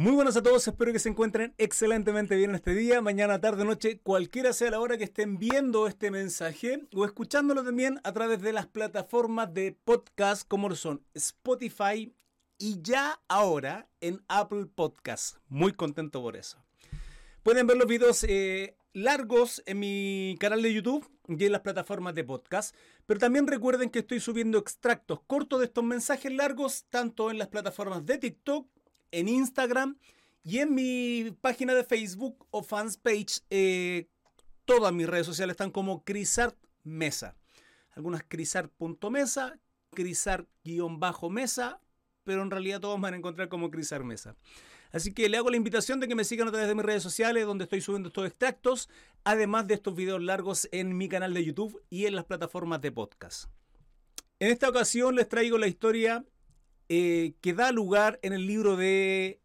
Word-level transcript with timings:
Muy 0.00 0.12
buenas 0.12 0.34
a 0.38 0.42
todos, 0.42 0.66
espero 0.66 0.94
que 0.94 0.98
se 0.98 1.10
encuentren 1.10 1.52
excelentemente 1.58 2.34
bien 2.34 2.54
este 2.54 2.72
día, 2.72 3.02
mañana, 3.02 3.38
tarde, 3.38 3.66
noche, 3.66 4.00
cualquiera 4.02 4.54
sea 4.54 4.70
la 4.70 4.80
hora 4.80 4.96
que 4.96 5.04
estén 5.04 5.38
viendo 5.38 5.86
este 5.86 6.10
mensaje 6.10 6.88
o 6.94 7.04
escuchándolo 7.04 7.62
también 7.62 8.00
a 8.02 8.10
través 8.14 8.40
de 8.40 8.54
las 8.54 8.66
plataformas 8.66 9.52
de 9.52 9.76
podcast 9.84 10.48
como 10.48 10.74
son 10.74 11.04
Spotify 11.12 12.14
y 12.56 12.80
ya 12.80 13.20
ahora 13.28 13.90
en 14.00 14.24
Apple 14.28 14.68
Podcast. 14.74 15.36
Muy 15.48 15.74
contento 15.74 16.22
por 16.22 16.34
eso. 16.34 16.56
Pueden 17.42 17.66
ver 17.66 17.76
los 17.76 17.86
videos 17.86 18.24
eh, 18.24 18.78
largos 18.94 19.62
en 19.66 19.80
mi 19.80 20.34
canal 20.40 20.62
de 20.62 20.72
YouTube 20.72 21.06
y 21.28 21.44
en 21.44 21.52
las 21.52 21.60
plataformas 21.60 22.14
de 22.14 22.24
podcast, 22.24 22.74
pero 23.04 23.20
también 23.20 23.46
recuerden 23.46 23.90
que 23.90 23.98
estoy 23.98 24.20
subiendo 24.20 24.56
extractos 24.56 25.20
cortos 25.26 25.58
de 25.58 25.66
estos 25.66 25.84
mensajes 25.84 26.32
largos 26.32 26.86
tanto 26.88 27.30
en 27.30 27.36
las 27.36 27.48
plataformas 27.48 28.06
de 28.06 28.16
TikTok 28.16 28.66
en 29.10 29.28
Instagram 29.28 29.98
y 30.42 30.58
en 30.58 30.74
mi 30.74 31.36
página 31.40 31.74
de 31.74 31.84
Facebook 31.84 32.46
o 32.50 32.62
fans 32.62 32.96
page. 32.96 33.40
Eh, 33.50 34.08
todas 34.64 34.92
mis 34.92 35.08
redes 35.08 35.26
sociales 35.26 35.54
están 35.54 35.70
como 35.70 36.04
Crisart 36.04 36.56
Mesa. 36.84 37.36
Algunas 37.92 38.22
crisart.mesa, 38.26 39.58
crisart-mesa, 39.92 41.80
pero 42.24 42.42
en 42.42 42.50
realidad 42.50 42.80
todos 42.80 43.00
van 43.00 43.14
a 43.14 43.16
encontrar 43.16 43.48
como 43.48 43.70
Crisart 43.70 44.04
Mesa. 44.04 44.36
Así 44.92 45.12
que 45.12 45.28
le 45.28 45.36
hago 45.36 45.50
la 45.50 45.56
invitación 45.56 46.00
de 46.00 46.08
que 46.08 46.14
me 46.14 46.24
sigan 46.24 46.48
a 46.48 46.50
través 46.50 46.68
de 46.68 46.74
mis 46.74 46.84
redes 46.84 47.02
sociales 47.02 47.46
donde 47.46 47.64
estoy 47.64 47.80
subiendo 47.80 48.08
estos 48.08 48.26
extractos, 48.26 48.88
además 49.22 49.66
de 49.66 49.74
estos 49.74 49.94
videos 49.94 50.22
largos 50.22 50.68
en 50.72 50.96
mi 50.96 51.08
canal 51.08 51.32
de 51.32 51.44
YouTube 51.44 51.80
y 51.90 52.06
en 52.06 52.16
las 52.16 52.24
plataformas 52.24 52.80
de 52.80 52.90
podcast. 52.90 53.50
En 54.40 54.50
esta 54.50 54.68
ocasión 54.68 55.14
les 55.14 55.28
traigo 55.28 55.58
la 55.58 55.68
historia 55.68 56.24
eh, 56.92 57.34
que 57.40 57.54
da 57.54 57.70
lugar 57.70 58.18
en 58.20 58.32
el 58.32 58.48
libro 58.48 58.76
de 58.76 59.40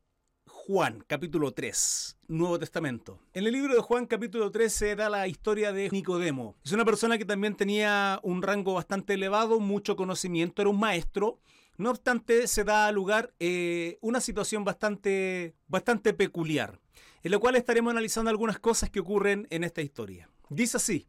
Juan, 0.48 1.04
capítulo 1.05 1.52
3, 1.52 2.18
Nuevo 2.27 2.58
Testamento. 2.58 3.20
En 3.34 3.45
el 3.45 3.54
libro 3.54 3.76
de 3.76 3.81
Juan, 3.81 4.08
capítulo 4.08 4.49
3, 4.49 4.74
se 4.74 4.96
da 4.96 5.12
la 5.12 5.27
historia 5.27 5.71
de 5.71 5.91
Nicodemo. 5.91 6.55
Es 6.66 6.71
una 6.71 6.85
persona 6.85 7.20
que 7.20 7.26
también 7.26 7.55
tenía 7.55 8.20
un 8.23 8.41
rango 8.41 8.73
bastante 8.73 9.13
elevado, 9.13 9.60
mucho 9.60 9.96
conocimiento, 9.96 10.63
era 10.63 10.71
un 10.71 10.79
maestro. 10.79 11.40
No 11.77 11.91
obstante, 11.91 12.48
se 12.48 12.63
da 12.63 12.91
lugar 12.91 13.35
eh, 13.40 13.99
una 14.01 14.21
situación 14.21 14.63
bastante, 14.63 15.54
bastante 15.68 16.16
peculiar, 16.16 16.79
en 17.21 17.29
la 17.29 17.38
cual 17.38 17.57
estaremos 17.57 17.91
analizando 17.91 18.32
algunas 18.32 18.57
cosas 18.57 18.90
que 18.90 19.01
ocurren 19.01 19.46
en 19.51 19.63
esta 19.63 19.84
historia. 19.84 20.32
Dice 20.49 20.77
así, 20.77 21.05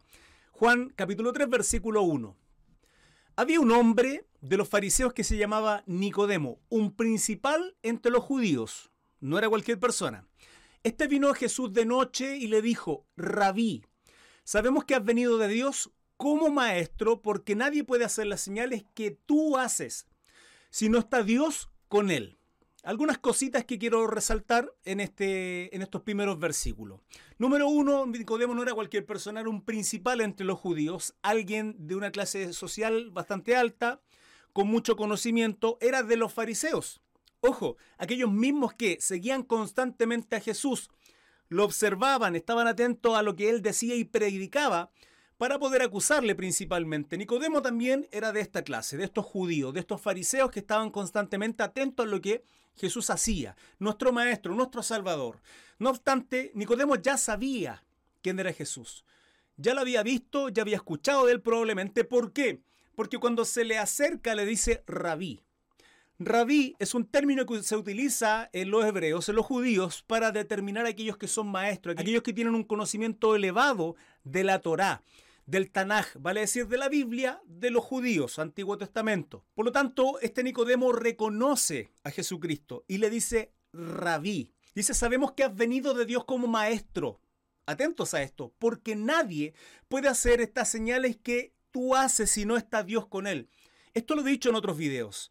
Juan 0.52 0.92
capítulo 0.94 1.32
3, 1.32 1.48
versículo 1.48 2.02
1. 2.02 2.36
Había 3.36 3.60
un 3.60 3.70
hombre 3.70 4.26
de 4.48 4.56
los 4.56 4.68
fariseos 4.68 5.12
que 5.12 5.24
se 5.24 5.36
llamaba 5.36 5.82
Nicodemo, 5.86 6.60
un 6.68 6.94
principal 6.94 7.76
entre 7.82 8.12
los 8.12 8.22
judíos. 8.22 8.90
No 9.20 9.38
era 9.38 9.48
cualquier 9.48 9.80
persona. 9.80 10.26
Este 10.82 11.08
vino 11.08 11.30
a 11.30 11.34
Jesús 11.34 11.72
de 11.72 11.84
noche 11.84 12.36
y 12.36 12.46
le 12.46 12.62
dijo, 12.62 13.06
Rabí, 13.16 13.84
sabemos 14.44 14.84
que 14.84 14.94
has 14.94 15.04
venido 15.04 15.38
de 15.38 15.48
Dios 15.48 15.90
como 16.16 16.48
maestro 16.50 17.22
porque 17.22 17.56
nadie 17.56 17.82
puede 17.82 18.04
hacer 18.04 18.26
las 18.26 18.40
señales 18.40 18.84
que 18.94 19.10
tú 19.10 19.56
haces 19.56 20.06
si 20.70 20.88
no 20.88 20.98
está 20.98 21.22
Dios 21.22 21.70
con 21.88 22.10
él 22.10 22.38
algunas 22.86 23.18
cositas 23.18 23.64
que 23.64 23.80
quiero 23.80 24.06
resaltar 24.06 24.72
en, 24.84 25.00
este, 25.00 25.74
en 25.74 25.82
estos 25.82 26.02
primeros 26.02 26.38
versículos. 26.38 27.00
Número 27.36 27.66
uno, 27.66 28.06
Nicodemo 28.06 28.54
no 28.54 28.62
era 28.62 28.74
cualquier 28.74 29.04
persona, 29.04 29.40
era 29.40 29.50
un 29.50 29.64
principal 29.64 30.20
entre 30.20 30.46
los 30.46 30.60
judíos, 30.60 31.16
alguien 31.20 31.74
de 31.80 31.96
una 31.96 32.12
clase 32.12 32.52
social 32.52 33.10
bastante 33.10 33.56
alta, 33.56 34.00
con 34.56 34.68
mucho 34.68 34.96
conocimiento, 34.96 35.76
era 35.82 36.02
de 36.02 36.16
los 36.16 36.32
fariseos. 36.32 37.02
Ojo, 37.40 37.76
aquellos 37.98 38.32
mismos 38.32 38.72
que 38.72 38.96
seguían 39.02 39.42
constantemente 39.42 40.34
a 40.34 40.40
Jesús, 40.40 40.88
lo 41.50 41.62
observaban, 41.62 42.34
estaban 42.36 42.66
atentos 42.66 43.18
a 43.18 43.22
lo 43.22 43.36
que 43.36 43.50
él 43.50 43.60
decía 43.60 43.96
y 43.96 44.04
predicaba, 44.04 44.90
para 45.36 45.58
poder 45.58 45.82
acusarle 45.82 46.34
principalmente. 46.34 47.18
Nicodemo 47.18 47.60
también 47.60 48.08
era 48.12 48.32
de 48.32 48.40
esta 48.40 48.62
clase, 48.62 48.96
de 48.96 49.04
estos 49.04 49.26
judíos, 49.26 49.74
de 49.74 49.80
estos 49.80 50.00
fariseos 50.00 50.50
que 50.50 50.60
estaban 50.60 50.90
constantemente 50.90 51.62
atentos 51.62 52.06
a 52.06 52.08
lo 52.08 52.22
que 52.22 52.42
Jesús 52.76 53.10
hacía, 53.10 53.58
nuestro 53.78 54.10
maestro, 54.10 54.54
nuestro 54.54 54.82
salvador. 54.82 55.42
No 55.78 55.90
obstante, 55.90 56.50
Nicodemo 56.54 56.96
ya 56.96 57.18
sabía 57.18 57.84
quién 58.22 58.38
era 58.38 58.54
Jesús. 58.54 59.04
Ya 59.58 59.74
lo 59.74 59.82
había 59.82 60.02
visto, 60.02 60.48
ya 60.48 60.62
había 60.62 60.76
escuchado 60.76 61.26
de 61.26 61.32
él 61.32 61.42
probablemente. 61.42 62.04
¿Por 62.04 62.32
qué? 62.32 62.62
Porque 62.96 63.18
cuando 63.18 63.44
se 63.44 63.64
le 63.64 63.78
acerca 63.78 64.34
le 64.34 64.44
dice 64.44 64.82
rabí. 64.88 65.40
Rabí 66.18 66.74
es 66.80 66.94
un 66.94 67.06
término 67.06 67.46
que 67.46 67.62
se 67.62 67.76
utiliza 67.76 68.50
en 68.52 68.70
los 68.70 68.84
hebreos, 68.84 69.28
en 69.28 69.36
los 69.36 69.46
judíos, 69.46 70.02
para 70.06 70.32
determinar 70.32 70.86
a 70.86 70.88
aquellos 70.88 71.18
que 71.18 71.28
son 71.28 71.46
maestros, 71.46 71.94
aquellos 71.96 72.24
que 72.24 72.32
tienen 72.32 72.56
un 72.56 72.64
conocimiento 72.64 73.36
elevado 73.36 73.94
de 74.24 74.42
la 74.42 74.60
Torá 74.60 75.02
del 75.46 75.70
Tanaj, 75.70 76.16
vale 76.18 76.40
decir 76.40 76.66
de 76.66 76.76
la 76.76 76.88
Biblia, 76.88 77.40
de 77.46 77.70
los 77.70 77.84
judíos, 77.84 78.38
Antiguo 78.38 78.76
Testamento. 78.76 79.44
Por 79.54 79.64
lo 79.64 79.72
tanto, 79.72 80.18
este 80.20 80.42
Nicodemo 80.42 80.92
reconoce 80.92 81.90
a 82.02 82.10
Jesucristo 82.10 82.84
y 82.88 82.98
le 82.98 83.10
dice 83.10 83.52
rabí. 83.72 84.52
Dice, 84.74 84.92
sabemos 84.92 85.32
que 85.32 85.44
has 85.44 85.54
venido 85.54 85.94
de 85.94 86.04
Dios 86.04 86.24
como 86.24 86.48
maestro. 86.48 87.20
Atentos 87.64 88.14
a 88.14 88.22
esto, 88.22 88.52
porque 88.58 88.94
nadie 88.94 89.54
puede 89.88 90.08
hacer 90.08 90.40
estas 90.40 90.68
señales 90.68 91.16
que 91.16 91.52
tú 91.76 91.94
haces 91.94 92.30
si 92.30 92.46
no 92.46 92.56
está 92.56 92.82
Dios 92.82 93.06
con 93.06 93.26
él. 93.26 93.50
Esto 93.92 94.14
lo 94.14 94.22
he 94.22 94.30
dicho 94.30 94.48
en 94.48 94.54
otros 94.54 94.78
videos. 94.78 95.30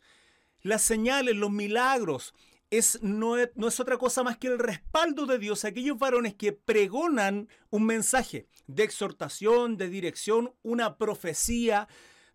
Las 0.61 0.83
señales, 0.83 1.35
los 1.35 1.49
milagros, 1.49 2.35
es, 2.69 3.01
no, 3.01 3.35
es, 3.35 3.49
no, 3.55 3.67
es, 3.67 3.79
otra 3.79 3.97
cosa 3.97 4.21
más 4.21 4.37
que 4.37 4.45
el 4.45 4.59
respaldo 4.59 5.25
de 5.25 5.39
Dios 5.39 5.65
a 5.65 5.69
aquellos 5.69 5.97
varones 5.97 6.35
que 6.35 6.53
pregonan 6.53 7.49
un 7.71 7.87
mensaje 7.87 8.45
de 8.67 8.83
exhortación, 8.83 9.75
de 9.75 9.89
dirección, 9.89 10.53
una 10.61 10.97
profecía, 10.99 11.87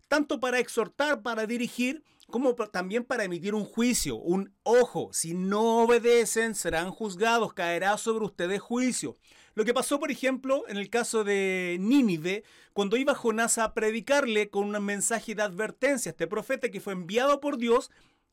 tanto 0.09 0.41
para 0.41 0.59
exhortar, 0.59 1.21
para 1.21 1.47
dirigir, 1.47 2.03
como 2.27 2.53
también 2.55 3.05
para 3.05 3.23
emitir 3.23 3.55
un 3.55 3.63
juicio, 3.63 4.17
un 4.17 4.53
ojo. 4.63 5.11
Si 5.13 5.33
no 5.33 5.83
obedecen, 5.83 6.53
serán 6.53 6.91
juzgados, 6.91 7.53
caerá 7.53 7.97
sobre 7.97 8.25
ustedes 8.25 8.59
juicio. 8.59 9.17
Lo 9.53 9.65
que 9.65 9.73
pasó, 9.73 9.99
por 9.99 10.11
ejemplo, 10.11 10.63
en 10.67 10.77
el 10.77 10.89
caso 10.89 11.23
de 11.23 11.77
Nínive, 11.79 12.43
cuando 12.73 12.97
iba 12.97 13.15
Jonás 13.15 13.57
a 13.57 13.73
predicarle 13.73 14.49
con 14.49 14.73
un 14.73 14.83
mensaje 14.83 15.35
de 15.35 15.43
advertencia 15.43 16.09
a 16.09 16.13
este 16.13 16.27
profeta 16.27 16.69
que 16.69 16.79
fue 16.79 16.93
enviado 16.93 17.41
por 17.41 17.57
Dios, 17.57 17.91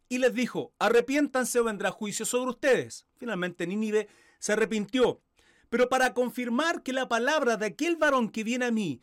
y 0.09 0.19
les 0.19 0.33
dijo, 0.33 0.73
arrepiéntanse 0.79 1.61
o 1.61 1.65
vendrá 1.65 1.91
juicio 1.91 2.25
sobre 2.25 2.51
ustedes. 2.51 3.07
Finalmente 3.17 3.67
Nínive 3.67 4.09
se 4.39 4.53
arrepintió. 4.53 5.21
Pero 5.69 5.89
para 5.89 6.15
confirmar 6.15 6.83
que 6.83 6.93
la 6.93 7.09
palabra 7.09 7.57
de 7.57 7.67
aquel 7.67 7.97
varón 7.97 8.31
que 8.31 8.45
viene 8.45 8.65
a 8.65 8.71
mí 8.71 9.03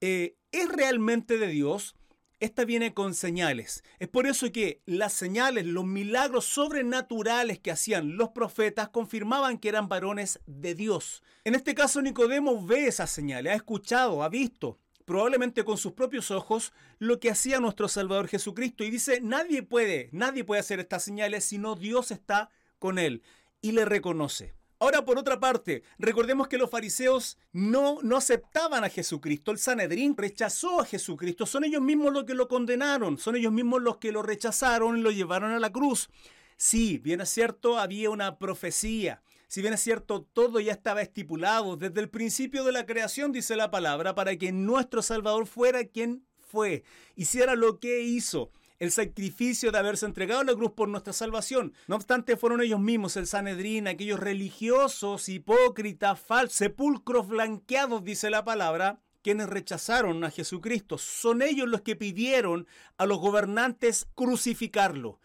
eh, 0.00 0.36
es 0.52 0.68
realmente 0.68 1.36
de 1.36 1.48
Dios, 1.48 1.96
esta 2.40 2.64
viene 2.64 2.94
con 2.94 3.14
señales. 3.14 3.82
Es 3.98 4.08
por 4.08 4.26
eso 4.26 4.50
que 4.52 4.82
las 4.86 5.12
señales, 5.12 5.66
los 5.66 5.84
milagros 5.84 6.44
sobrenaturales 6.44 7.58
que 7.58 7.70
hacían 7.70 8.16
los 8.16 8.30
profetas 8.30 8.88
confirmaban 8.88 9.58
que 9.58 9.68
eran 9.68 9.88
varones 9.88 10.40
de 10.46 10.74
Dios. 10.74 11.22
En 11.44 11.54
este 11.54 11.74
caso 11.74 12.02
Nicodemo 12.02 12.64
ve 12.64 12.86
esas 12.86 13.10
señales, 13.10 13.52
ha 13.52 13.56
escuchado, 13.56 14.22
ha 14.22 14.28
visto 14.28 14.78
probablemente 15.08 15.64
con 15.64 15.78
sus 15.78 15.94
propios 15.94 16.30
ojos, 16.30 16.74
lo 16.98 17.18
que 17.18 17.30
hacía 17.30 17.60
nuestro 17.60 17.88
Salvador 17.88 18.28
Jesucristo. 18.28 18.84
Y 18.84 18.90
dice, 18.90 19.22
nadie 19.22 19.62
puede, 19.62 20.10
nadie 20.12 20.44
puede 20.44 20.60
hacer 20.60 20.80
estas 20.80 21.02
señales 21.02 21.46
si 21.46 21.56
no 21.56 21.76
Dios 21.76 22.10
está 22.10 22.50
con 22.78 22.98
él 22.98 23.22
y 23.62 23.72
le 23.72 23.86
reconoce. 23.86 24.57
Ahora, 24.80 25.04
por 25.04 25.18
otra 25.18 25.40
parte, 25.40 25.82
recordemos 25.98 26.46
que 26.46 26.56
los 26.56 26.70
fariseos 26.70 27.36
no, 27.52 27.98
no 28.02 28.16
aceptaban 28.16 28.84
a 28.84 28.88
Jesucristo. 28.88 29.50
El 29.50 29.58
Sanedrín 29.58 30.16
rechazó 30.16 30.80
a 30.80 30.84
Jesucristo. 30.84 31.46
Son 31.46 31.64
ellos 31.64 31.82
mismos 31.82 32.12
los 32.12 32.24
que 32.24 32.34
lo 32.34 32.46
condenaron. 32.46 33.18
Son 33.18 33.34
ellos 33.34 33.52
mismos 33.52 33.82
los 33.82 33.96
que 33.96 34.12
lo 34.12 34.22
rechazaron 34.22 34.96
y 34.96 35.00
lo 35.00 35.10
llevaron 35.10 35.50
a 35.50 35.58
la 35.58 35.72
cruz. 35.72 36.08
Sí, 36.56 36.98
bien 36.98 37.20
es 37.20 37.28
cierto, 37.28 37.78
había 37.78 38.10
una 38.10 38.38
profecía. 38.38 39.22
Si 39.48 39.62
bien 39.62 39.74
es 39.74 39.80
cierto, 39.80 40.22
todo 40.32 40.60
ya 40.60 40.72
estaba 40.72 41.02
estipulado 41.02 41.76
desde 41.76 42.00
el 42.00 42.10
principio 42.10 42.64
de 42.64 42.72
la 42.72 42.86
creación, 42.86 43.32
dice 43.32 43.56
la 43.56 43.70
palabra, 43.70 44.14
para 44.14 44.36
que 44.36 44.52
nuestro 44.52 45.02
Salvador 45.02 45.46
fuera 45.46 45.84
quien 45.84 46.24
fue, 46.36 46.84
hiciera 47.16 47.56
lo 47.56 47.80
que 47.80 48.02
hizo 48.02 48.50
el 48.78 48.90
sacrificio 48.90 49.72
de 49.72 49.78
haberse 49.78 50.06
entregado 50.06 50.40
a 50.40 50.44
la 50.44 50.54
cruz 50.54 50.72
por 50.72 50.88
nuestra 50.88 51.12
salvación. 51.12 51.72
No 51.86 51.96
obstante, 51.96 52.36
fueron 52.36 52.60
ellos 52.60 52.80
mismos, 52.80 53.16
el 53.16 53.26
Sanedrín, 53.26 53.88
aquellos 53.88 54.20
religiosos, 54.20 55.28
hipócritas, 55.28 56.20
falsos, 56.20 56.56
sepulcros 56.56 57.28
blanqueados, 57.28 58.04
dice 58.04 58.30
la 58.30 58.44
palabra, 58.44 59.00
quienes 59.22 59.48
rechazaron 59.48 60.22
a 60.24 60.30
Jesucristo. 60.30 60.98
Son 60.98 61.42
ellos 61.42 61.68
los 61.68 61.82
que 61.82 61.96
pidieron 61.96 62.66
a 62.96 63.06
los 63.06 63.18
gobernantes 63.18 64.06
crucificarlo. 64.14 65.20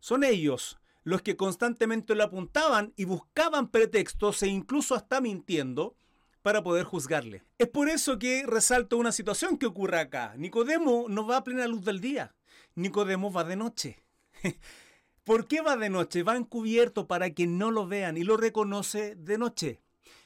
Son 0.00 0.24
ellos 0.24 0.78
los 1.02 1.20
que 1.20 1.36
constantemente 1.36 2.14
lo 2.14 2.24
apuntaban 2.24 2.94
y 2.96 3.04
buscaban 3.04 3.68
pretextos 3.68 4.42
e 4.42 4.48
incluso 4.48 4.94
hasta 4.94 5.20
mintiendo 5.20 5.94
para 6.42 6.62
poder 6.62 6.84
juzgarle. 6.84 7.42
Es 7.58 7.68
por 7.68 7.88
eso 7.88 8.18
que 8.18 8.44
resalto 8.46 8.98
una 8.98 9.12
situación 9.12 9.56
que 9.56 9.66
ocurre 9.66 10.00
acá. 10.00 10.34
Nicodemo 10.36 11.06
no 11.08 11.26
va 11.26 11.38
a 11.38 11.44
plena 11.44 11.66
luz 11.66 11.84
del 11.84 12.00
día. 12.00 12.34
Nicodemo 12.74 13.32
va 13.32 13.44
de 13.44 13.56
noche. 13.56 14.02
¿Por 15.24 15.46
qué 15.46 15.62
va 15.62 15.76
de 15.76 15.90
noche? 15.90 16.22
Va 16.22 16.36
encubierto 16.36 17.06
para 17.06 17.30
que 17.30 17.46
no 17.46 17.70
lo 17.70 17.86
vean 17.86 18.16
y 18.16 18.24
lo 18.24 18.36
reconoce 18.36 19.14
de 19.16 19.38
noche. 19.38 19.80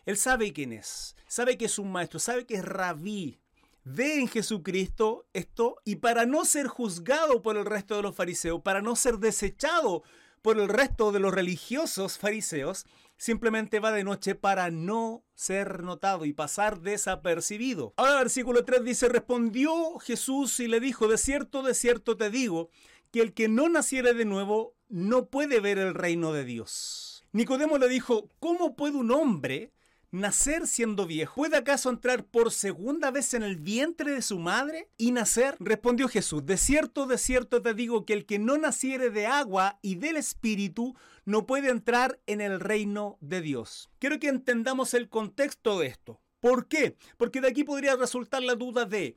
Él 0.06 0.16
sabe 0.16 0.52
quién 0.52 0.72
es, 0.72 1.16
sabe 1.26 1.58
que 1.58 1.66
es 1.66 1.78
un 1.78 1.92
maestro, 1.92 2.18
sabe 2.18 2.46
que 2.46 2.54
es 2.54 2.64
rabí. 2.64 3.38
Ve 3.84 4.20
en 4.20 4.28
Jesucristo 4.28 5.26
esto 5.32 5.76
y 5.84 5.96
para 5.96 6.26
no 6.26 6.44
ser 6.44 6.66
juzgado 6.66 7.42
por 7.42 7.56
el 7.56 7.64
resto 7.64 7.96
de 7.96 8.02
los 8.02 8.14
fariseos, 8.14 8.60
para 8.62 8.82
no 8.82 8.96
ser 8.96 9.18
desechado 9.18 10.02
por 10.42 10.58
el 10.58 10.68
resto 10.68 11.12
de 11.12 11.20
los 11.20 11.32
religiosos 11.32 12.18
fariseos, 12.18 12.86
simplemente 13.18 13.80
va 13.80 13.92
de 13.92 14.04
noche 14.04 14.34
para 14.34 14.70
no 14.70 15.24
ser 15.34 15.82
notado 15.82 16.24
y 16.24 16.32
pasar 16.32 16.80
desapercibido. 16.80 17.92
Ahora 17.96 18.16
versículo 18.16 18.64
3 18.64 18.84
dice, 18.84 19.08
respondió 19.08 19.98
Jesús 19.98 20.58
y 20.60 20.68
le 20.68 20.80
dijo, 20.80 21.08
de 21.08 21.18
cierto, 21.18 21.62
de 21.62 21.74
cierto 21.74 22.16
te 22.16 22.30
digo, 22.30 22.70
que 23.10 23.20
el 23.20 23.34
que 23.34 23.48
no 23.48 23.68
naciere 23.68 24.14
de 24.14 24.24
nuevo 24.24 24.74
no 24.88 25.26
puede 25.26 25.60
ver 25.60 25.78
el 25.78 25.94
reino 25.94 26.32
de 26.32 26.44
Dios. 26.44 27.26
Nicodemo 27.32 27.76
le 27.76 27.88
dijo, 27.88 28.30
¿cómo 28.38 28.74
puede 28.74 28.96
un 28.96 29.10
hombre 29.10 29.72
nacer 30.10 30.66
siendo 30.66 31.06
viejo? 31.06 31.34
¿Puede 31.36 31.56
acaso 31.56 31.90
entrar 31.90 32.24
por 32.24 32.52
segunda 32.52 33.10
vez 33.10 33.34
en 33.34 33.42
el 33.42 33.56
vientre 33.56 34.12
de 34.12 34.22
su 34.22 34.38
madre 34.38 34.88
y 34.96 35.12
nacer? 35.12 35.56
Respondió 35.60 36.08
Jesús, 36.08 36.44
de 36.46 36.56
cierto, 36.56 37.06
de 37.06 37.18
cierto 37.18 37.62
te 37.62 37.74
digo 37.74 38.04
que 38.04 38.12
el 38.12 38.26
que 38.26 38.38
no 38.38 38.58
naciere 38.58 39.10
de 39.10 39.26
agua 39.26 39.78
y 39.82 39.96
del 39.96 40.16
Espíritu 40.16 40.96
no 41.24 41.46
puede 41.46 41.70
entrar 41.70 42.20
en 42.26 42.40
el 42.40 42.60
reino 42.60 43.18
de 43.20 43.40
Dios. 43.40 43.90
Quiero 43.98 44.18
que 44.18 44.28
entendamos 44.28 44.94
el 44.94 45.08
contexto 45.08 45.78
de 45.78 45.88
esto. 45.88 46.20
¿Por 46.40 46.68
qué? 46.68 46.96
Porque 47.16 47.40
de 47.40 47.48
aquí 47.48 47.64
podría 47.64 47.96
resultar 47.96 48.42
la 48.42 48.54
duda 48.54 48.84
de 48.84 49.16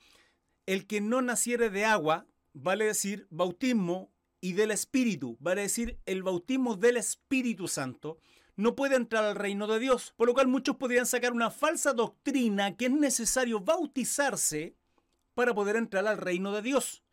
el 0.66 0.88
que 0.88 1.02
no 1.02 1.22
naciere 1.22 1.70
de 1.70 1.86
agua, 1.86 2.26
vale 2.54 2.86
decir 2.86 3.28
bautismo, 3.30 4.12
y 4.42 4.54
del 4.54 4.72
Espíritu, 4.72 5.38
vale 5.40 5.62
decir 5.62 6.00
el 6.06 6.24
bautismo 6.24 6.76
del 6.76 6.98
Espíritu 6.98 7.68
Santo, 7.68 8.18
no 8.56 8.76
puede 8.76 8.96
entrar 8.96 9.24
al 9.24 9.36
reino 9.36 9.68
de 9.68 9.80
Dios. 9.80 10.14
Por 10.18 10.28
lo 10.28 10.34
cual 10.34 10.48
muchos 10.48 10.76
podrían 10.76 11.06
sacar 11.06 11.34
una 11.34 11.52
falsa 11.52 11.94
doctrina 11.94 12.76
que 12.76 12.86
es 12.86 12.92
necesario 12.92 13.60
bautizarse 13.60 14.76
para 15.34 15.54
poder 15.54 15.76
entrar 15.76 16.08
al 16.08 16.18
reino 16.18 16.52
de 16.52 16.62
Dios. 16.62 17.04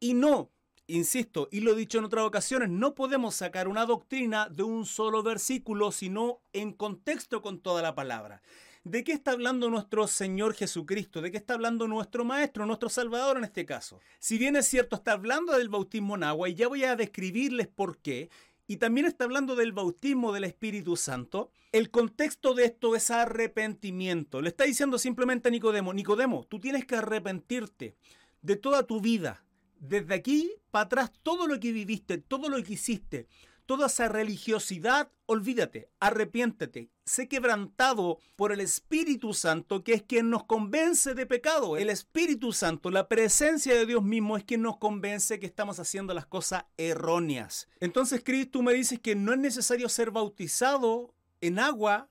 Y 0.00 0.14
no, 0.14 0.50
insisto, 0.86 1.48
y 1.50 1.60
lo 1.60 1.72
he 1.72 1.76
dicho 1.76 1.98
en 1.98 2.04
otras 2.04 2.24
ocasiones, 2.24 2.70
no 2.70 2.94
podemos 2.94 3.34
sacar 3.34 3.68
una 3.68 3.86
doctrina 3.86 4.48
de 4.48 4.62
un 4.62 4.86
solo 4.86 5.22
versículo, 5.22 5.92
sino 5.92 6.40
en 6.52 6.72
contexto 6.72 7.42
con 7.42 7.60
toda 7.60 7.82
la 7.82 7.94
palabra. 7.94 8.42
¿De 8.84 9.04
qué 9.04 9.12
está 9.12 9.32
hablando 9.32 9.68
nuestro 9.68 10.06
Señor 10.06 10.54
Jesucristo? 10.54 11.20
¿De 11.20 11.30
qué 11.30 11.36
está 11.36 11.54
hablando 11.54 11.86
nuestro 11.88 12.24
Maestro, 12.24 12.64
nuestro 12.64 12.88
Salvador 12.88 13.36
en 13.36 13.44
este 13.44 13.66
caso? 13.66 14.00
Si 14.18 14.38
bien 14.38 14.56
es 14.56 14.66
cierto, 14.66 14.96
está 14.96 15.12
hablando 15.12 15.52
del 15.52 15.68
bautismo 15.68 16.14
en 16.14 16.24
agua 16.24 16.48
y 16.48 16.54
ya 16.54 16.68
voy 16.68 16.84
a 16.84 16.96
describirles 16.96 17.66
por 17.68 17.98
qué, 17.98 18.30
y 18.68 18.76
también 18.76 19.06
está 19.06 19.24
hablando 19.24 19.56
del 19.56 19.72
bautismo 19.72 20.30
del 20.30 20.44
Espíritu 20.44 20.94
Santo, 20.94 21.50
el 21.72 21.90
contexto 21.90 22.52
de 22.52 22.66
esto 22.66 22.94
es 22.94 23.10
arrepentimiento. 23.10 24.42
Le 24.42 24.50
está 24.50 24.64
diciendo 24.64 24.98
simplemente 24.98 25.48
a 25.48 25.50
Nicodemo, 25.50 25.94
Nicodemo, 25.94 26.44
tú 26.44 26.60
tienes 26.60 26.84
que 26.84 26.96
arrepentirte 26.96 27.96
de 28.42 28.56
toda 28.56 28.86
tu 28.86 29.00
vida. 29.00 29.42
Desde 29.80 30.14
aquí 30.14 30.52
para 30.70 30.84
atrás, 30.84 31.12
todo 31.22 31.46
lo 31.46 31.58
que 31.58 31.72
viviste, 31.72 32.18
todo 32.18 32.50
lo 32.50 32.62
que 32.62 32.74
hiciste, 32.74 33.26
toda 33.68 33.88
esa 33.88 34.08
religiosidad, 34.08 35.12
olvídate, 35.26 35.90
arrepiéntete, 36.00 36.90
sé 37.04 37.28
quebrantado 37.28 38.18
por 38.34 38.50
el 38.50 38.60
Espíritu 38.60 39.34
Santo, 39.34 39.84
que 39.84 39.92
es 39.92 40.02
quien 40.02 40.30
nos 40.30 40.44
convence 40.44 41.14
de 41.14 41.26
pecado. 41.26 41.76
El 41.76 41.90
Espíritu 41.90 42.54
Santo, 42.54 42.90
la 42.90 43.08
presencia 43.08 43.74
de 43.74 43.84
Dios 43.84 44.02
mismo, 44.02 44.38
es 44.38 44.44
quien 44.44 44.62
nos 44.62 44.78
convence 44.78 45.38
que 45.38 45.44
estamos 45.44 45.78
haciendo 45.78 46.14
las 46.14 46.24
cosas 46.24 46.64
erróneas. 46.78 47.68
Entonces, 47.78 48.22
Cristo, 48.24 48.52
tú 48.52 48.62
me 48.62 48.72
dices 48.72 49.00
que 49.00 49.14
no 49.14 49.34
es 49.34 49.38
necesario 49.38 49.90
ser 49.90 50.12
bautizado 50.12 51.14
en 51.42 51.58
agua 51.58 52.08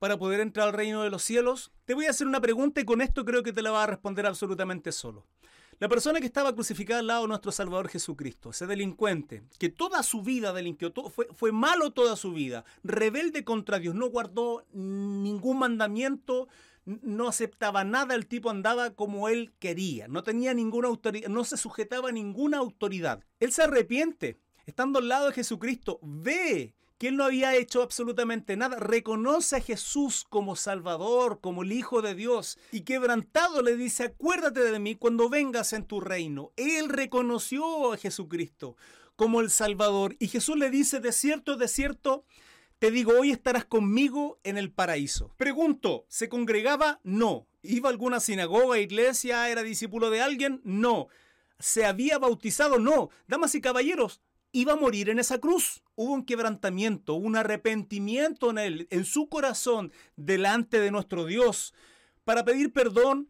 para 0.00 0.18
poder 0.18 0.40
entrar 0.40 0.66
al 0.66 0.74
reino 0.74 1.04
de 1.04 1.10
los 1.10 1.22
cielos. 1.22 1.70
Te 1.84 1.94
voy 1.94 2.06
a 2.06 2.10
hacer 2.10 2.26
una 2.26 2.40
pregunta 2.40 2.80
y 2.80 2.84
con 2.84 3.02
esto 3.02 3.24
creo 3.24 3.44
que 3.44 3.52
te 3.52 3.62
la 3.62 3.70
va 3.70 3.84
a 3.84 3.86
responder 3.86 4.26
absolutamente 4.26 4.90
solo. 4.90 5.28
La 5.80 5.88
persona 5.88 6.18
que 6.18 6.26
estaba 6.26 6.52
crucificada 6.52 6.98
al 6.98 7.06
lado 7.06 7.22
de 7.22 7.28
nuestro 7.28 7.52
Salvador 7.52 7.88
Jesucristo, 7.88 8.50
ese 8.50 8.66
delincuente, 8.66 9.44
que 9.60 9.68
toda 9.68 10.02
su 10.02 10.22
vida 10.22 10.52
delinquió, 10.52 10.92
fue, 11.08 11.28
fue 11.32 11.52
malo 11.52 11.92
toda 11.92 12.16
su 12.16 12.32
vida, 12.32 12.64
rebelde 12.82 13.44
contra 13.44 13.78
Dios, 13.78 13.94
no 13.94 14.10
guardó 14.10 14.64
ningún 14.72 15.60
mandamiento, 15.60 16.48
no 16.84 17.28
aceptaba 17.28 17.84
nada, 17.84 18.16
el 18.16 18.26
tipo 18.26 18.50
andaba 18.50 18.90
como 18.96 19.28
él 19.28 19.52
quería, 19.60 20.08
no 20.08 20.24
tenía 20.24 20.52
ninguna 20.52 20.88
autoridad, 20.88 21.28
no 21.28 21.44
se 21.44 21.56
sujetaba 21.56 22.08
a 22.08 22.12
ninguna 22.12 22.58
autoridad. 22.58 23.22
Él 23.38 23.52
se 23.52 23.62
arrepiente, 23.62 24.40
estando 24.66 24.98
al 24.98 25.06
lado 25.06 25.26
de 25.26 25.34
Jesucristo, 25.34 26.00
ve 26.02 26.74
que 26.98 27.08
él 27.08 27.16
no 27.16 27.24
había 27.24 27.54
hecho 27.54 27.82
absolutamente 27.82 28.56
nada, 28.56 28.76
reconoce 28.78 29.56
a 29.56 29.60
Jesús 29.60 30.26
como 30.28 30.56
Salvador, 30.56 31.40
como 31.40 31.62
el 31.62 31.72
Hijo 31.72 32.02
de 32.02 32.14
Dios, 32.14 32.58
y 32.72 32.80
quebrantado 32.80 33.62
le 33.62 33.76
dice, 33.76 34.04
acuérdate 34.04 34.60
de 34.60 34.78
mí 34.80 34.96
cuando 34.96 35.28
vengas 35.28 35.72
en 35.72 35.84
tu 35.84 36.00
reino. 36.00 36.52
Él 36.56 36.88
reconoció 36.88 37.92
a 37.92 37.96
Jesucristo 37.96 38.76
como 39.14 39.40
el 39.40 39.50
Salvador, 39.50 40.16
y 40.18 40.28
Jesús 40.28 40.56
le 40.56 40.70
dice, 40.70 41.00
de 41.00 41.12
cierto, 41.12 41.56
de 41.56 41.68
cierto, 41.68 42.24
te 42.78 42.92
digo, 42.92 43.12
hoy 43.18 43.32
estarás 43.32 43.64
conmigo 43.64 44.38
en 44.44 44.56
el 44.58 44.70
paraíso. 44.70 45.32
Pregunto, 45.36 46.04
¿se 46.08 46.28
congregaba? 46.28 47.00
No. 47.02 47.48
¿Iba 47.62 47.88
a 47.88 47.92
alguna 47.92 48.20
sinagoga, 48.20 48.78
iglesia, 48.78 49.48
era 49.50 49.64
discípulo 49.64 50.10
de 50.10 50.20
alguien? 50.20 50.60
No. 50.62 51.08
¿Se 51.58 51.84
había 51.84 52.18
bautizado? 52.18 52.78
No. 52.78 53.10
Damas 53.26 53.56
y 53.56 53.60
caballeros, 53.60 54.20
iba 54.52 54.72
a 54.72 54.76
morir 54.76 55.10
en 55.10 55.18
esa 55.18 55.38
cruz. 55.38 55.82
Hubo 55.94 56.12
un 56.12 56.24
quebrantamiento, 56.24 57.14
un 57.14 57.36
arrepentimiento 57.36 58.50
en 58.50 58.58
él, 58.58 58.88
en 58.90 59.04
su 59.04 59.28
corazón, 59.28 59.92
delante 60.16 60.80
de 60.80 60.90
nuestro 60.90 61.24
Dios, 61.24 61.74
para 62.24 62.44
pedir 62.44 62.72
perdón 62.72 63.28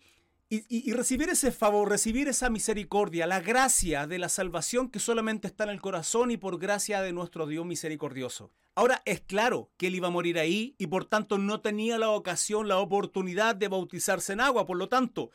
y, 0.50 0.92
recibir 0.92 1.28
ese 1.28 1.52
favor, 1.52 1.90
recibir 1.90 2.26
esa 2.28 2.48
misericordia, 2.48 3.26
la 3.26 3.40
gracia 3.40 4.06
de 4.06 4.18
la 4.18 4.30
salvación 4.30 4.88
que 4.88 4.98
solamente 4.98 5.46
está 5.46 5.64
en 5.64 5.70
el 5.70 5.80
corazón 5.80 6.30
y 6.30 6.38
por 6.38 6.58
gracia 6.58 7.02
de 7.02 7.12
nuestro 7.12 7.46
Dios 7.46 7.66
misericordioso. 7.66 8.50
Ahora 8.74 9.02
es 9.04 9.20
claro 9.20 9.70
que 9.76 9.88
él 9.88 9.96
iba 9.96 10.08
a 10.08 10.12
morir 10.12 10.38
ahí 10.38 10.74
y 10.78 10.86
por 10.86 11.04
tanto 11.04 11.36
no 11.36 11.60
tenía 11.60 11.98
la 11.98 12.10
ocasión, 12.10 12.66
la 12.66 12.78
oportunidad 12.78 13.56
de 13.56 13.68
bautizarse 13.68 14.32
en 14.32 14.40
agua. 14.40 14.64
Por 14.64 14.78
lo 14.78 14.88
tanto, 14.88 15.30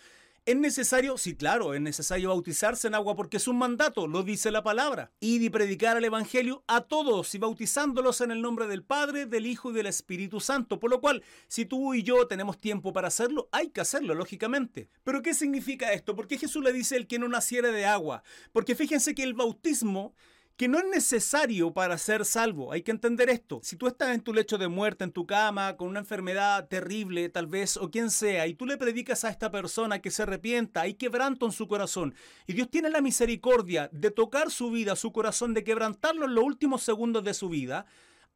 ¿Es 0.45 0.57
necesario? 0.57 1.17
Sí, 1.17 1.37
claro, 1.37 1.73
es 1.73 1.79
necesario 1.79 2.27
bautizarse 2.27 2.89
en 2.89 2.95
agua 2.95 3.15
porque 3.15 3.37
es 3.37 3.47
un 3.47 3.57
mandato, 3.57 4.07
lo 4.07 4.23
dice 4.23 4.51
la 4.51 4.61
palabra. 4.61 5.13
Ir 5.21 5.41
y 5.41 5.49
predicar 5.49 5.95
el 5.95 6.03
Evangelio 6.03 6.65
a 6.67 6.81
todos 6.81 7.33
y 7.33 7.37
bautizándolos 7.37 8.19
en 8.19 8.29
el 8.29 8.41
nombre 8.41 8.67
del 8.67 8.83
Padre, 8.83 9.25
del 9.25 9.45
Hijo 9.45 9.71
y 9.71 9.73
del 9.73 9.85
Espíritu 9.85 10.41
Santo. 10.41 10.81
Por 10.81 10.91
lo 10.91 10.99
cual, 10.99 11.23
si 11.47 11.63
tú 11.63 11.93
y 11.93 12.03
yo 12.03 12.27
tenemos 12.27 12.59
tiempo 12.59 12.91
para 12.91 13.07
hacerlo, 13.07 13.47
hay 13.53 13.69
que 13.69 13.79
hacerlo, 13.79 14.15
lógicamente. 14.15 14.89
Pero 15.05 15.21
¿qué 15.21 15.33
significa 15.33 15.93
esto? 15.93 16.13
¿Por 16.13 16.27
qué 16.27 16.37
Jesús 16.37 16.61
le 16.61 16.73
dice 16.73 16.97
el 16.97 17.07
que 17.07 17.19
no 17.19 17.29
naciere 17.29 17.71
de 17.71 17.85
agua? 17.85 18.21
Porque 18.51 18.75
fíjense 18.75 19.15
que 19.15 19.23
el 19.23 19.35
bautismo 19.35 20.13
que 20.55 20.67
no 20.67 20.77
es 20.77 20.85
necesario 20.85 21.73
para 21.73 21.97
ser 21.97 22.25
salvo. 22.25 22.71
Hay 22.71 22.83
que 22.83 22.91
entender 22.91 23.29
esto. 23.29 23.59
Si 23.63 23.75
tú 23.75 23.87
estás 23.87 24.13
en 24.13 24.21
tu 24.21 24.33
lecho 24.33 24.57
de 24.57 24.67
muerte, 24.67 25.03
en 25.03 25.11
tu 25.11 25.25
cama, 25.25 25.75
con 25.77 25.87
una 25.87 25.99
enfermedad 25.99 26.67
terrible, 26.67 27.29
tal 27.29 27.47
vez, 27.47 27.75
o 27.77 27.89
quien 27.89 28.11
sea, 28.11 28.45
y 28.45 28.53
tú 28.53 28.65
le 28.65 28.77
predicas 28.77 29.23
a 29.23 29.29
esta 29.29 29.49
persona 29.49 29.99
que 29.99 30.11
se 30.11 30.23
arrepienta, 30.23 30.81
hay 30.81 30.93
quebranto 30.93 31.45
en 31.45 31.51
su 31.51 31.67
corazón, 31.67 32.13
y 32.45 32.53
Dios 32.53 32.69
tiene 32.69 32.89
la 32.89 33.01
misericordia 33.01 33.89
de 33.91 34.11
tocar 34.11 34.51
su 34.51 34.69
vida, 34.69 34.95
su 34.95 35.11
corazón, 35.11 35.53
de 35.53 35.63
quebrantarlo 35.63 36.25
en 36.25 36.35
los 36.35 36.43
últimos 36.43 36.83
segundos 36.83 37.23
de 37.23 37.33
su 37.33 37.49
vida, 37.49 37.85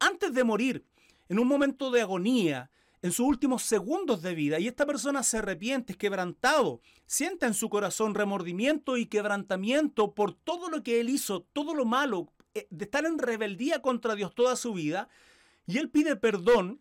antes 0.00 0.34
de 0.34 0.44
morir, 0.44 0.84
en 1.28 1.38
un 1.38 1.46
momento 1.46 1.90
de 1.90 2.00
agonía, 2.00 2.70
en 3.02 3.12
sus 3.12 3.26
últimos 3.26 3.62
segundos 3.62 4.22
de 4.22 4.34
vida 4.34 4.58
y 4.58 4.66
esta 4.66 4.86
persona 4.86 5.22
se 5.22 5.38
arrepiente, 5.38 5.92
es 5.92 5.96
quebrantado, 5.96 6.80
siente 7.06 7.46
en 7.46 7.54
su 7.54 7.68
corazón 7.68 8.14
remordimiento 8.14 8.96
y 8.96 9.06
quebrantamiento 9.06 10.14
por 10.14 10.32
todo 10.34 10.68
lo 10.68 10.82
que 10.82 11.00
él 11.00 11.08
hizo, 11.08 11.42
todo 11.52 11.74
lo 11.74 11.84
malo, 11.84 12.32
eh, 12.54 12.66
de 12.70 12.84
estar 12.84 13.06
en 13.06 13.18
rebeldía 13.18 13.82
contra 13.82 14.14
Dios 14.14 14.34
toda 14.34 14.56
su 14.56 14.72
vida, 14.74 15.08
y 15.66 15.78
él 15.78 15.90
pide 15.90 16.16
perdón, 16.16 16.80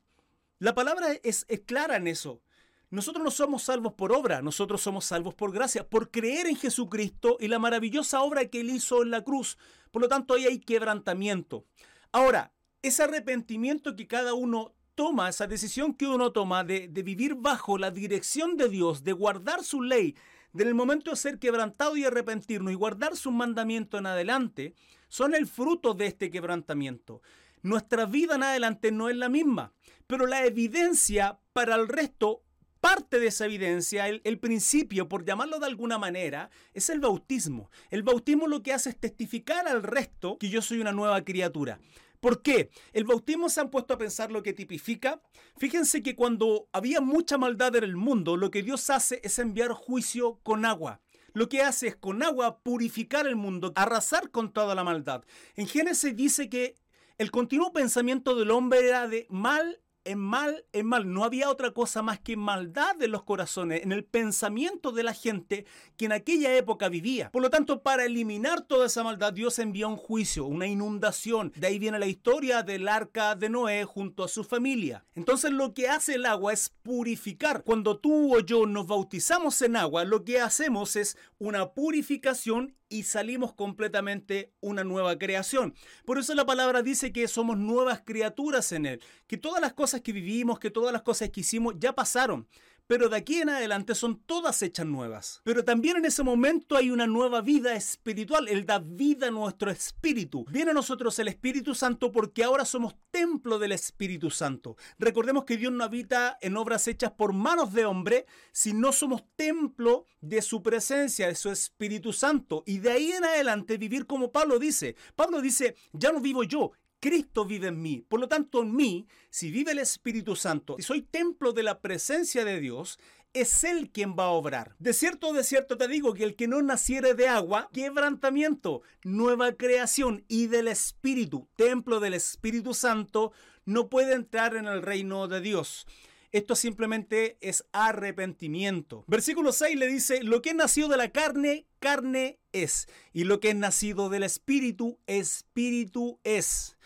la 0.60 0.74
palabra 0.74 1.12
es, 1.24 1.46
es 1.50 1.60
clara 1.62 1.98
en 1.98 2.08
eso. 2.08 2.42
Nosotros 2.90 3.24
no 3.24 3.32
somos 3.32 3.64
salvos 3.64 3.94
por 3.94 4.14
obra, 4.14 4.42
nosotros 4.42 4.82
somos 4.82 5.04
salvos 5.04 5.36
por 5.36 5.52
gracia, 5.52 5.88
por 5.88 6.10
creer 6.10 6.48
en 6.48 6.56
Jesucristo 6.56 7.36
y 7.40 7.50
la 7.50 7.60
maravillosa 7.60 8.22
obra 8.22 8.48
que 8.48 8.62
Él 8.62 8.70
hizo 8.70 9.04
en 9.04 9.12
la 9.12 9.24
cruz. 9.26 9.58
Por 9.92 10.02
lo 10.02 10.08
tanto, 10.08 10.34
ahí 10.34 10.46
hay 10.46 10.60
quebrantamiento. 10.60 11.66
Ahora, 12.14 12.54
ese 12.82 13.04
arrepentimiento 13.04 13.96
que 13.98 14.08
cada 14.08 14.34
uno 14.34 14.74
toma, 14.98 15.30
esa 15.30 15.46
decisión 15.46 15.94
que 15.94 16.08
uno 16.08 16.32
toma 16.32 16.64
de, 16.64 16.88
vivir 16.88 17.36
bajo 17.36 17.78
la 17.78 17.92
dirección 17.92 18.58
de 18.58 18.68
Dios, 18.68 19.04
de 19.04 19.14
guardar 19.14 19.64
su 19.64 19.84
ley, 19.84 20.16
del 20.54 20.74
momento 20.74 21.12
de 21.12 21.18
ser 21.18 21.38
quebrantado 21.38 21.96
y 21.96 22.04
arrepentirnos 22.04 22.74
y 22.74 22.76
guardar 22.76 23.16
su 23.16 23.30
mandamiento 23.30 24.00
en 24.00 24.08
adelante, 24.08 24.74
son 25.08 25.36
el 25.36 25.46
fruto 25.46 25.94
de 25.94 26.08
este 26.08 26.32
quebrantamiento. 26.32 27.22
Nuestra 27.62 28.06
vida 28.08 28.36
en 28.36 28.44
adelante 28.44 28.92
no 28.92 29.08
es 29.08 29.16
la 29.16 29.30
misma, 29.30 29.72
pero 30.08 30.26
la 30.26 30.44
evidencia 30.46 31.40
para 31.54 31.76
el 31.76 31.88
resto 31.88 32.42
parte 32.82 33.20
de 33.20 33.28
esa 33.28 33.46
evidencia, 33.46 34.08
el, 34.08 34.22
el, 34.24 34.40
principio, 34.40 35.08
por 35.08 35.26
llamarlo 35.26 35.60
de 35.60 35.68
alguna 35.68 36.00
manera, 36.00 36.50
es 36.74 36.90
el 36.90 37.00
bautismo. 37.00 37.70
El 37.92 38.02
bautismo 38.02 38.48
lo 38.48 38.64
que 38.64 38.74
hace 38.74 38.90
es 38.90 38.98
testificar 39.00 39.68
al 39.68 39.84
resto 39.84 40.38
que 40.40 40.50
yo 40.50 40.62
soy 40.62 40.80
una 40.80 40.92
nueva 40.92 41.24
criatura. 41.24 41.80
¿Por 42.20 42.42
qué? 42.42 42.70
El 42.94 43.04
bautismo 43.04 43.50
se 43.50 43.62
han 43.62 43.70
puesto 43.70 43.94
a 43.94 43.98
pensar 43.98 44.32
lo 44.32 44.44
que 44.44 44.54
tipifica. 44.54 45.22
Fíjense 45.58 46.02
que 46.02 46.16
cuando 46.16 46.68
había 46.72 47.02
mucha 47.02 47.38
maldad 47.38 47.76
en 47.76 47.84
el 47.84 47.96
mundo, 47.96 48.38
lo 48.38 48.52
que 48.52 48.64
Dios 48.64 48.90
hace 48.90 49.22
es 49.24 49.40
enviar 49.40 49.72
juicio 49.74 50.40
con 50.44 50.66
agua. 50.66 51.02
Lo 51.34 51.50
que 51.50 51.62
hace 51.62 51.88
es 51.88 51.96
con 51.96 52.24
agua 52.24 52.60
purificar 52.60 53.28
el 53.28 53.36
mundo, 53.36 53.72
arrasar 53.76 54.32
con 54.32 54.52
toda 54.52 54.74
la 54.74 54.84
maldad. 54.84 55.24
En 55.56 55.68
Génesis 55.68 56.16
dice 56.16 56.50
que 56.50 56.76
el 57.18 57.32
continuo 57.32 57.74
pensamiento 57.74 58.36
del 58.36 58.52
hombre 58.52 58.88
era 58.88 59.08
de 59.08 59.28
mal 59.30 59.80
en 60.08 60.20
mal, 60.20 60.66
en 60.74 60.86
mal. 60.88 61.12
No 61.12 61.24
había 61.24 61.50
otra 61.50 61.72
cosa 61.72 62.02
más 62.02 62.20
que 62.20 62.38
maldad 62.38 63.02
en 63.02 63.12
los 63.12 63.24
corazones, 63.24 63.84
en 63.84 63.92
el 63.92 64.04
pensamiento 64.04 64.92
de 64.92 65.04
la 65.04 65.14
gente 65.14 65.66
que 65.98 66.06
en 66.06 66.14
aquella 66.14 66.56
época 66.56 66.90
vivía. 66.90 67.30
Por 67.32 67.42
lo 67.42 67.50
tanto, 67.50 67.84
para 67.84 68.06
eliminar 68.06 68.62
toda 68.62 68.88
esa 68.88 69.04
maldad, 69.04 69.34
Dios 69.34 69.60
envió 69.60 69.90
un 69.90 69.98
juicio, 69.98 70.46
una 70.46 70.68
inundación. 70.68 71.52
De 71.56 71.68
ahí 71.68 71.80
viene 71.80 72.00
la 72.00 72.08
historia 72.08 72.64
del 72.64 72.88
arca 72.88 73.36
de 73.36 73.50
Noé 73.50 73.86
junto 73.86 74.24
a 74.24 74.28
su 74.28 74.44
familia. 74.44 75.06
Entonces, 75.16 75.52
lo 75.52 75.74
que 75.74 75.90
hace 75.90 76.16
el 76.16 76.26
agua 76.26 76.54
es 76.54 76.70
purificar. 76.82 77.64
Cuando 77.64 77.98
tú 77.98 78.36
o 78.36 78.40
yo 78.40 78.66
nos 78.66 78.88
bautizamos 78.88 79.62
en 79.62 79.76
agua, 79.76 80.06
lo 80.06 80.24
que 80.24 80.40
hacemos 80.40 80.96
es 80.96 81.18
una 81.38 81.74
purificación 81.74 82.76
y 82.90 83.04
salimos 83.04 83.54
completamente 83.54 84.54
una 84.60 84.84
nueva 84.84 85.18
creación. 85.18 85.74
Por 86.06 86.18
eso 86.18 86.34
la 86.36 86.46
palabra 86.46 86.82
dice 86.82 87.12
que 87.12 87.28
somos 87.28 87.58
nuevas 87.58 88.02
criaturas 88.06 88.72
en 88.72 88.86
Él, 88.86 89.02
que 89.28 89.38
todas 89.38 89.62
las 89.62 89.74
cosas 89.74 90.02
que 90.02 90.14
vivimos, 90.14 90.60
que 90.60 90.72
todas 90.72 90.94
las 90.94 91.02
cosas 91.02 91.30
que 91.30 91.42
hicimos 91.42 91.76
ya 91.78 91.94
pasaron 91.94 92.48
pero 92.88 93.10
de 93.10 93.18
aquí 93.18 93.42
en 93.42 93.50
adelante 93.50 93.94
son 93.96 94.20
todas 94.26 94.62
hechas 94.62 94.86
nuevas. 94.86 95.42
Pero 95.44 95.64
también 95.64 95.98
en 95.98 96.06
ese 96.06 96.24
momento 96.24 96.78
hay 96.78 96.90
una 96.90 97.06
nueva 97.06 97.42
vida 97.42 97.76
espiritual. 97.76 98.48
Él 98.48 98.66
da 98.66 98.80
vida 98.80 99.28
a 99.28 99.32
nuestro 99.32 99.70
espíritu. 99.70 100.46
Viene 100.50 100.72
a 100.72 100.74
nosotros 100.74 101.20
el 101.20 101.28
Espíritu 101.28 101.76
Santo 101.76 102.12
porque 102.12 102.46
ahora 102.46 102.64
somos 102.64 102.96
templo 103.12 103.60
del 103.60 103.74
Espíritu 103.74 104.30
Santo. 104.30 104.78
Recordemos 104.98 105.44
que 105.44 105.58
Dios 105.58 105.74
no 105.74 105.84
habita 105.84 106.38
en 106.42 106.56
obras 106.56 106.88
hechas 106.88 107.12
por 107.12 107.34
manos 107.34 107.74
de 107.74 107.86
hombre, 107.86 108.26
sino 108.54 108.94
somos 108.94 109.24
templo 109.36 110.06
de 110.22 110.42
su 110.42 110.64
presencia, 110.64 111.28
de 111.28 111.36
su 111.36 111.52
Espíritu 111.52 112.14
Santo. 112.14 112.64
Y 112.66 112.80
de 112.80 112.92
ahí 112.92 113.12
en 113.12 113.26
adelante 113.26 113.78
vivir 113.78 114.08
como 114.08 114.32
Pablo 114.32 114.60
dice. 114.60 114.96
Pablo 115.16 115.42
dice, 115.42 115.76
ya 115.92 116.12
no 116.14 116.22
vivo 116.22 116.44
yo, 116.44 116.72
Cristo 117.00 117.46
vive 117.46 117.68
en 117.68 117.82
mí. 117.82 118.04
Por 118.08 118.20
lo 118.20 118.28
tanto, 118.28 118.62
en 118.62 118.76
mí, 118.76 119.08
si 119.30 119.52
vive 119.52 119.72
el 119.72 119.80
Espíritu 119.80 120.36
Santo, 120.36 120.76
si 120.78 120.84
soy 120.84 121.02
templo 121.02 121.54
de 121.54 121.64
la 121.64 121.80
presencia 121.80 122.44
de 122.44 122.60
Dios, 122.60 123.00
es 123.34 123.64
Él 123.64 123.90
quien 123.92 124.16
va 124.18 124.26
a 124.26 124.32
obrar. 124.32 124.76
De 124.80 124.94
cierto, 124.94 125.34
de 125.34 125.44
cierto 125.44 125.78
te 125.78 125.88
digo 125.88 126.14
que 126.14 126.24
el 126.24 126.36
que 126.36 126.48
no 126.48 126.62
naciere 126.62 127.14
de 127.14 127.28
agua, 127.28 127.70
quebrantamiento, 127.72 128.82
nueva 129.04 129.54
creación 129.54 130.24
y 130.28 130.48
del 130.48 130.68
Espíritu, 130.68 131.48
templo 131.56 132.00
del 132.00 132.16
Espíritu 132.16 132.74
Santo, 132.74 133.32
no 133.66 133.90
puede 133.90 134.14
entrar 134.14 134.56
en 134.56 134.66
el 134.66 134.82
reino 134.82 135.28
de 135.28 135.42
Dios. 135.42 135.86
Esto 136.32 136.56
simplemente 136.56 137.38
es 137.42 137.66
arrepentimiento. 137.72 139.06
Versículo 139.08 139.52
6 139.52 139.78
le 139.78 139.88
dice, 139.88 140.24
lo 140.24 140.42
que 140.42 140.50
es 140.50 140.56
nacido 140.56 140.90
de 140.90 140.98
la 140.98 141.12
carne, 141.12 141.66
carne 141.80 142.40
es. 142.52 142.88
Y 143.14 143.24
lo 143.24 143.40
que 143.40 143.50
es 143.50 143.56
nacido 143.56 144.10
del 144.10 144.24
espíritu, 144.24 145.00
espíritu 145.08 146.20
es. 146.24 146.77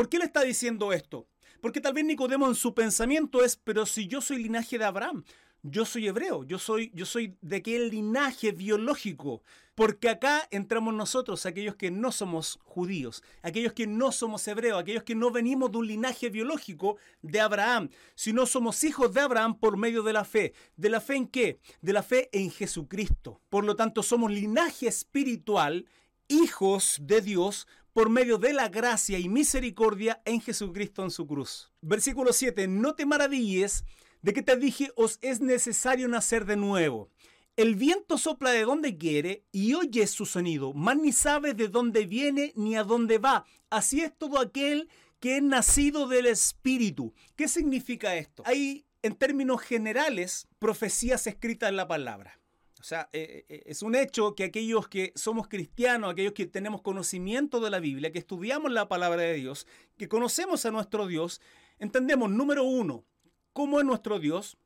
¿Por 0.00 0.08
qué 0.08 0.16
le 0.16 0.24
está 0.24 0.42
diciendo 0.42 0.94
esto? 0.94 1.26
Porque 1.60 1.78
tal 1.78 1.92
vez 1.92 2.06
Nicodemo 2.06 2.48
en 2.48 2.54
su 2.54 2.72
pensamiento 2.72 3.44
es, 3.44 3.56
pero 3.56 3.84
si 3.84 4.06
yo 4.06 4.22
soy 4.22 4.42
linaje 4.42 4.78
de 4.78 4.86
Abraham, 4.86 5.24
yo 5.62 5.84
soy 5.84 6.08
hebreo, 6.08 6.42
yo 6.44 6.58
soy, 6.58 6.90
yo 6.94 7.04
soy 7.04 7.36
de 7.42 7.56
aquel 7.56 7.90
linaje 7.90 8.52
biológico. 8.52 9.42
Porque 9.74 10.08
acá 10.08 10.48
entramos 10.50 10.94
nosotros, 10.94 11.44
aquellos 11.44 11.76
que 11.76 11.90
no 11.90 12.12
somos 12.12 12.60
judíos, 12.62 13.22
aquellos 13.42 13.74
que 13.74 13.86
no 13.86 14.10
somos 14.10 14.48
hebreos, 14.48 14.80
aquellos 14.80 15.02
que 15.02 15.14
no 15.14 15.30
venimos 15.30 15.70
de 15.70 15.76
un 15.76 15.86
linaje 15.88 16.30
biológico 16.30 16.96
de 17.20 17.40
Abraham, 17.42 17.90
sino 18.14 18.46
somos 18.46 18.82
hijos 18.84 19.12
de 19.12 19.20
Abraham 19.20 19.58
por 19.58 19.76
medio 19.76 20.02
de 20.02 20.14
la 20.14 20.24
fe. 20.24 20.54
¿De 20.78 20.88
la 20.88 21.02
fe 21.02 21.16
en 21.16 21.28
qué? 21.28 21.58
De 21.82 21.92
la 21.92 22.02
fe 22.02 22.30
en 22.32 22.50
Jesucristo. 22.50 23.42
Por 23.50 23.66
lo 23.66 23.76
tanto, 23.76 24.02
somos 24.02 24.30
linaje 24.30 24.88
espiritual, 24.88 25.84
hijos 26.30 26.96
de 27.02 27.20
Dios 27.20 27.66
por 28.00 28.08
medio 28.08 28.38
de 28.38 28.54
la 28.54 28.70
gracia 28.70 29.18
y 29.18 29.28
misericordia 29.28 30.22
en 30.24 30.40
Jesucristo 30.40 31.02
en 31.02 31.10
su 31.10 31.26
cruz. 31.26 31.70
Versículo 31.82 32.32
7. 32.32 32.66
No 32.66 32.94
te 32.94 33.04
maravilles 33.04 33.84
de 34.22 34.32
que 34.32 34.40
te 34.40 34.56
dije 34.56 34.90
os 34.96 35.18
es 35.20 35.42
necesario 35.42 36.08
nacer 36.08 36.46
de 36.46 36.56
nuevo. 36.56 37.10
El 37.56 37.74
viento 37.74 38.16
sopla 38.16 38.52
de 38.52 38.62
donde 38.62 38.96
quiere 38.96 39.44
y 39.52 39.74
oye 39.74 40.06
su 40.06 40.24
sonido, 40.24 40.72
mas 40.72 40.96
ni 40.96 41.12
sabe 41.12 41.52
de 41.52 41.68
dónde 41.68 42.06
viene 42.06 42.54
ni 42.56 42.74
a 42.74 42.84
dónde 42.84 43.18
va. 43.18 43.44
Así 43.68 44.00
es 44.00 44.16
todo 44.16 44.40
aquel 44.40 44.88
que 45.18 45.36
es 45.36 45.42
nacido 45.42 46.08
del 46.08 46.24
Espíritu. 46.24 47.12
¿Qué 47.36 47.48
significa 47.48 48.16
esto? 48.16 48.42
Hay, 48.46 48.86
en 49.02 49.14
términos 49.14 49.60
generales, 49.60 50.48
profecías 50.58 51.26
escritas 51.26 51.68
en 51.68 51.76
la 51.76 51.86
palabra. 51.86 52.39
O 52.80 52.82
sea, 52.82 53.10
eh, 53.12 53.44
eh, 53.48 53.62
es 53.66 53.82
un 53.82 53.94
hecho 53.94 54.34
que 54.34 54.44
aquellos 54.44 54.88
que 54.88 55.12
somos 55.14 55.48
cristianos, 55.48 56.10
aquellos 56.10 56.32
que 56.32 56.46
tenemos 56.46 56.80
conocimiento 56.80 57.60
de 57.60 57.68
la 57.68 57.78
Biblia, 57.78 58.10
que 58.10 58.18
estudiamos 58.18 58.72
la 58.72 58.88
palabra 58.88 59.20
de 59.20 59.34
Dios, 59.34 59.66
que 59.98 60.08
conocemos 60.08 60.64
a 60.64 60.70
nuestro 60.70 61.06
Dios, 61.06 61.42
entendemos, 61.78 62.30
número 62.30 62.64
uno, 62.64 63.04
cómo 63.52 63.80
es 63.80 63.84
nuestro 63.84 64.18
Dios, 64.18 64.56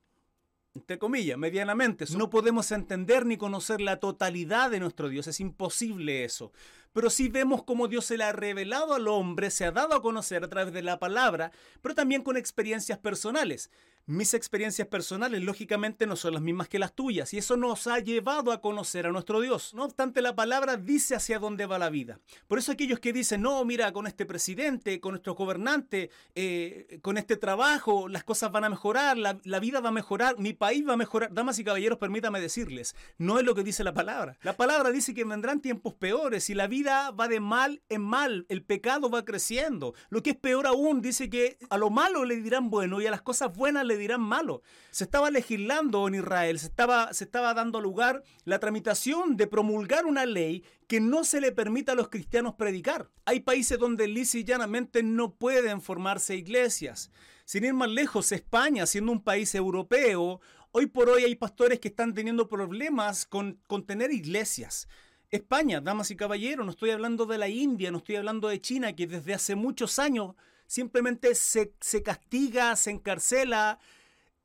entre 0.75 0.97
comillas, 0.97 1.37
medianamente. 1.39 2.05
No 2.17 2.31
podemos 2.31 2.71
entender 2.71 3.27
ni 3.27 3.37
conocer 3.37 3.81
la 3.81 3.99
totalidad 3.99 4.71
de 4.71 4.79
nuestro 4.79 5.09
Dios, 5.09 5.27
es 5.27 5.41
imposible 5.41 6.25
eso. 6.25 6.53
Pero 6.95 7.11
sí 7.11 7.29
vemos 7.29 7.65
cómo 7.65 7.89
Dios 7.89 8.07
se 8.07 8.17
le 8.17 8.25
ha 8.25 8.33
revelado 8.33 8.95
al 8.95 9.09
hombre, 9.09 9.51
se 9.51 9.67
ha 9.67 9.73
dado 9.73 9.95
a 9.95 10.01
conocer 10.01 10.43
a 10.43 10.49
través 10.49 10.73
de 10.73 10.81
la 10.81 10.99
palabra, 10.99 11.53
pero 11.83 11.95
también 11.95 12.23
con 12.23 12.39
experiencias 12.39 12.99
personales 12.99 13.69
mis 14.07 14.35
experiencias 14.35 14.87
personales 14.87 15.43
lógicamente 15.43 16.07
no 16.07 16.17
son 16.17 16.35
las 16.35 16.43
mismas 16.43 16.69
que 16.69 16.79
las 16.79 16.93
tuyas 16.93 17.33
y 17.33 17.39
eso 17.39 17.57
nos 17.57 17.87
ha 17.87 17.99
llevado 18.01 18.53
a 18.53 18.61
conocer 18.61 19.07
a 19.07 19.13
nuestro 19.13 19.41
Dios. 19.41 19.73
No 19.73 19.85
obstante, 19.85 20.21
la 20.21 20.35
palabra 20.35 20.77
dice 20.77 21.15
hacia 21.15 21.39
dónde 21.39 21.65
va 21.65 21.79
la 21.79 21.89
vida. 21.89 22.21
Por 22.47 22.59
eso 22.59 22.73
aquellos 22.73 23.01
que 23.01 23.15
dicen, 23.15 23.41
no, 23.41 23.65
mira, 23.65 23.93
con 23.93 24.07
este 24.07 24.27
presidente, 24.27 25.01
con 25.01 25.13
nuestro 25.13 25.35
gobernante, 25.35 26.11
eh, 26.35 26.99
con 27.01 27.17
este 27.17 27.37
trabajo, 27.37 28.09
las 28.09 28.25
cosas 28.25 28.53
van 28.53 28.65
a 28.65 28.69
mejorar, 28.69 29.17
la, 29.17 29.39
la 29.45 29.59
vida 29.59 29.81
va 29.81 29.89
a 29.89 29.93
mejorar, 29.93 30.39
mi 30.39 30.53
país 30.53 30.87
va 30.87 30.95
a 30.95 30.99
mejorar. 30.99 31.33
Damas 31.33 31.59
y 31.59 31.65
caballeros, 31.65 31.99
permítame 31.99 32.41
decirles, 32.41 32.95
no 33.17 33.39
es 33.39 33.45
lo 33.45 33.55
que 33.55 33.63
dice 33.63 33.85
la 33.85 33.95
palabra. 33.95 34.37
La 34.43 34.55
palabra 34.55 34.91
dice 34.91 35.15
que 35.15 35.25
vendrán 35.25 35.61
tiempos 35.61 35.95
peores 35.95 36.51
y 36.51 36.55
la 36.55 36.67
vida 36.67 36.84
va 36.85 37.29
de 37.29 37.41
mal 37.41 37.83
en 37.89 38.03
mal, 38.03 38.47
el 38.49 38.63
pecado 38.63 39.11
va 39.11 39.25
creciendo. 39.25 39.95
Lo 40.11 40.23
que 40.23 40.31
es 40.31 40.37
peor 40.37 40.67
aún, 40.67 41.01
dice 41.01 41.31
que 41.31 41.59
a 41.71 41.79
lo 41.79 41.91
malo 41.91 42.25
le 42.25 42.37
dirán 42.37 42.71
bueno 42.71 43.01
y 43.01 43.07
a 43.07 43.11
las 43.11 43.23
cosas 43.23 43.55
buenas 43.55 43.85
le 43.85 43.97
dirán 43.97 44.21
malo. 44.21 44.63
Se 44.91 45.05
estaba 45.05 45.31
legislando 45.31 46.07
en 46.09 46.15
Israel, 46.15 46.59
se 46.59 46.67
estaba, 46.67 47.13
se 47.13 47.25
estaba 47.25 47.55
dando 47.55 47.81
lugar 47.81 48.23
la 48.45 48.59
tramitación 48.59 49.37
de 49.37 49.47
promulgar 49.47 50.07
una 50.07 50.27
ley 50.27 50.65
que 50.87 51.01
no 51.01 51.25
se 51.25 51.41
le 51.41 51.53
permita 51.53 51.93
a 51.93 51.97
los 51.97 52.09
cristianos 52.09 52.55
predicar. 52.55 53.11
Hay 53.25 53.41
países 53.41 53.79
donde 53.79 54.07
lisa 54.07 54.39
y 54.39 54.45
llanamente 54.45 55.03
no 55.03 55.35
pueden 55.35 55.81
formarse 55.81 56.37
iglesias. 56.37 57.11
Sin 57.45 57.65
ir 57.65 57.75
más 57.75 57.91
lejos, 57.91 58.33
España, 58.33 58.87
siendo 58.87 59.13
un 59.13 59.23
país 59.23 59.55
europeo, 59.55 60.41
hoy 60.73 60.87
por 60.87 61.09
hoy 61.09 61.25
hay 61.25 61.35
pastores 61.35 61.79
que 61.79 61.89
están 61.89 62.15
teniendo 62.15 62.49
problemas 62.49 63.27
con, 63.27 63.61
con 63.67 63.85
tener 63.87 64.13
iglesias. 64.13 64.89
España, 65.35 65.81
damas 65.81 66.11
y 66.11 66.17
caballeros, 66.17 66.65
no 66.65 66.73
estoy 66.73 66.91
hablando 66.91 67.27
de 67.27 67.39
la 67.39 67.49
India, 67.49 67.91
no 67.91 67.99
estoy 67.99 68.17
hablando 68.17 68.49
de 68.49 68.61
China, 68.61 68.95
que 68.95 69.07
desde 69.07 69.35
hace 69.35 69.55
muchos 69.55 69.99
años 69.99 70.35
simplemente 70.67 71.35
se, 71.35 71.75
se 71.81 72.03
castiga, 72.03 72.77
se 72.77 72.91
encarcela 72.91 73.79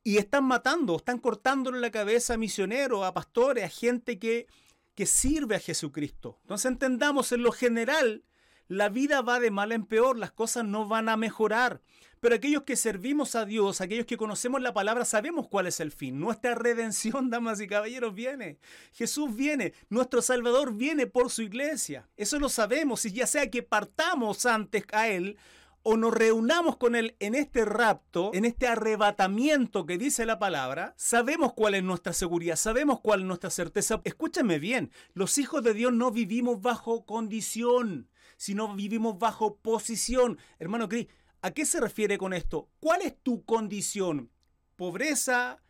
y 0.02 0.16
están 0.16 0.44
matando, 0.44 0.96
están 0.96 1.18
cortándole 1.18 1.78
la 1.78 1.90
cabeza 1.90 2.34
a 2.34 2.38
misioneros, 2.38 3.04
a 3.04 3.14
pastores, 3.14 3.64
a 3.64 3.68
gente 3.68 4.18
que, 4.18 4.46
que 4.94 5.06
sirve 5.06 5.56
a 5.56 5.60
Jesucristo. 5.60 6.38
Entonces 6.42 6.70
entendamos, 6.70 7.30
en 7.32 7.42
lo 7.42 7.52
general, 7.52 8.24
la 8.70 8.88
vida 8.88 9.20
va 9.20 9.40
de 9.40 9.50
mal 9.50 9.72
en 9.72 9.84
peor, 9.84 10.16
las 10.16 10.30
cosas 10.30 10.64
no 10.64 10.86
van 10.86 11.08
a 11.08 11.16
mejorar. 11.16 11.80
Pero 12.20 12.36
aquellos 12.36 12.62
que 12.62 12.76
servimos 12.76 13.34
a 13.34 13.44
Dios, 13.44 13.80
aquellos 13.80 14.06
que 14.06 14.16
conocemos 14.16 14.62
la 14.62 14.72
palabra, 14.72 15.04
sabemos 15.04 15.48
cuál 15.48 15.66
es 15.66 15.80
el 15.80 15.90
fin. 15.90 16.20
Nuestra 16.20 16.54
redención, 16.54 17.30
damas 17.30 17.60
y 17.60 17.66
caballeros, 17.66 18.14
viene. 18.14 18.58
Jesús 18.92 19.34
viene, 19.34 19.72
nuestro 19.88 20.22
Salvador 20.22 20.72
viene 20.74 21.08
por 21.08 21.30
su 21.30 21.42
iglesia. 21.42 22.08
Eso 22.16 22.38
lo 22.38 22.48
sabemos 22.48 23.04
y 23.06 23.10
ya 23.10 23.26
sea 23.26 23.50
que 23.50 23.64
partamos 23.64 24.46
antes 24.46 24.84
a 24.92 25.08
Él 25.08 25.36
o 25.82 25.96
nos 25.96 26.14
reunamos 26.14 26.76
con 26.76 26.94
Él 26.94 27.16
en 27.18 27.34
este 27.34 27.64
rapto, 27.64 28.30
en 28.34 28.44
este 28.44 28.68
arrebatamiento 28.68 29.84
que 29.84 29.98
dice 29.98 30.26
la 30.26 30.38
palabra, 30.38 30.94
sabemos 30.96 31.54
cuál 31.54 31.74
es 31.74 31.82
nuestra 31.82 32.12
seguridad, 32.12 32.54
sabemos 32.54 33.00
cuál 33.00 33.20
es 33.20 33.26
nuestra 33.26 33.50
certeza. 33.50 34.00
Escúchame 34.04 34.60
bien, 34.60 34.92
los 35.12 35.38
hijos 35.38 35.64
de 35.64 35.74
Dios 35.74 35.92
no 35.92 36.12
vivimos 36.12 36.62
bajo 36.62 37.04
condición, 37.04 38.08
sino 38.40 38.74
vivimos 38.74 39.18
bajo 39.18 39.56
posición. 39.56 40.38
Hermano 40.58 40.88
Cris, 40.88 41.08
¿a 41.42 41.50
qué 41.50 41.66
se 41.66 41.78
refiere 41.80 42.16
con 42.16 42.32
esto? 42.32 42.70
¿Cuál 42.80 43.02
es 43.02 43.14
tu 43.22 43.44
condición? 43.44 44.30
¿Pobreza? 44.76 45.60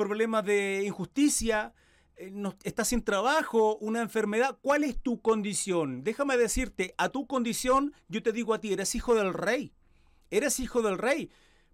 problemas 0.00 0.46
de 0.46 0.82
injusticia, 0.86 1.74
eh, 2.16 2.32
estás 2.64 2.88
sin 2.88 3.02
trabajo, 3.02 3.76
una 3.82 4.00
enfermedad, 4.00 4.56
¿cuál 4.62 4.82
es 4.82 4.98
tu 4.98 5.20
condición? 5.20 6.04
Déjame 6.04 6.38
decirte, 6.38 6.94
a 6.96 7.10
tu 7.10 7.26
condición 7.26 7.92
yo 8.08 8.22
te 8.22 8.32
digo 8.32 8.54
a 8.54 8.60
ti, 8.60 8.72
eres 8.72 8.94
hijo 8.94 9.14
del 9.14 9.34
rey, 9.34 9.74
eres 10.30 10.58
hijo 10.58 10.80
del 10.80 10.96
rey 10.96 11.30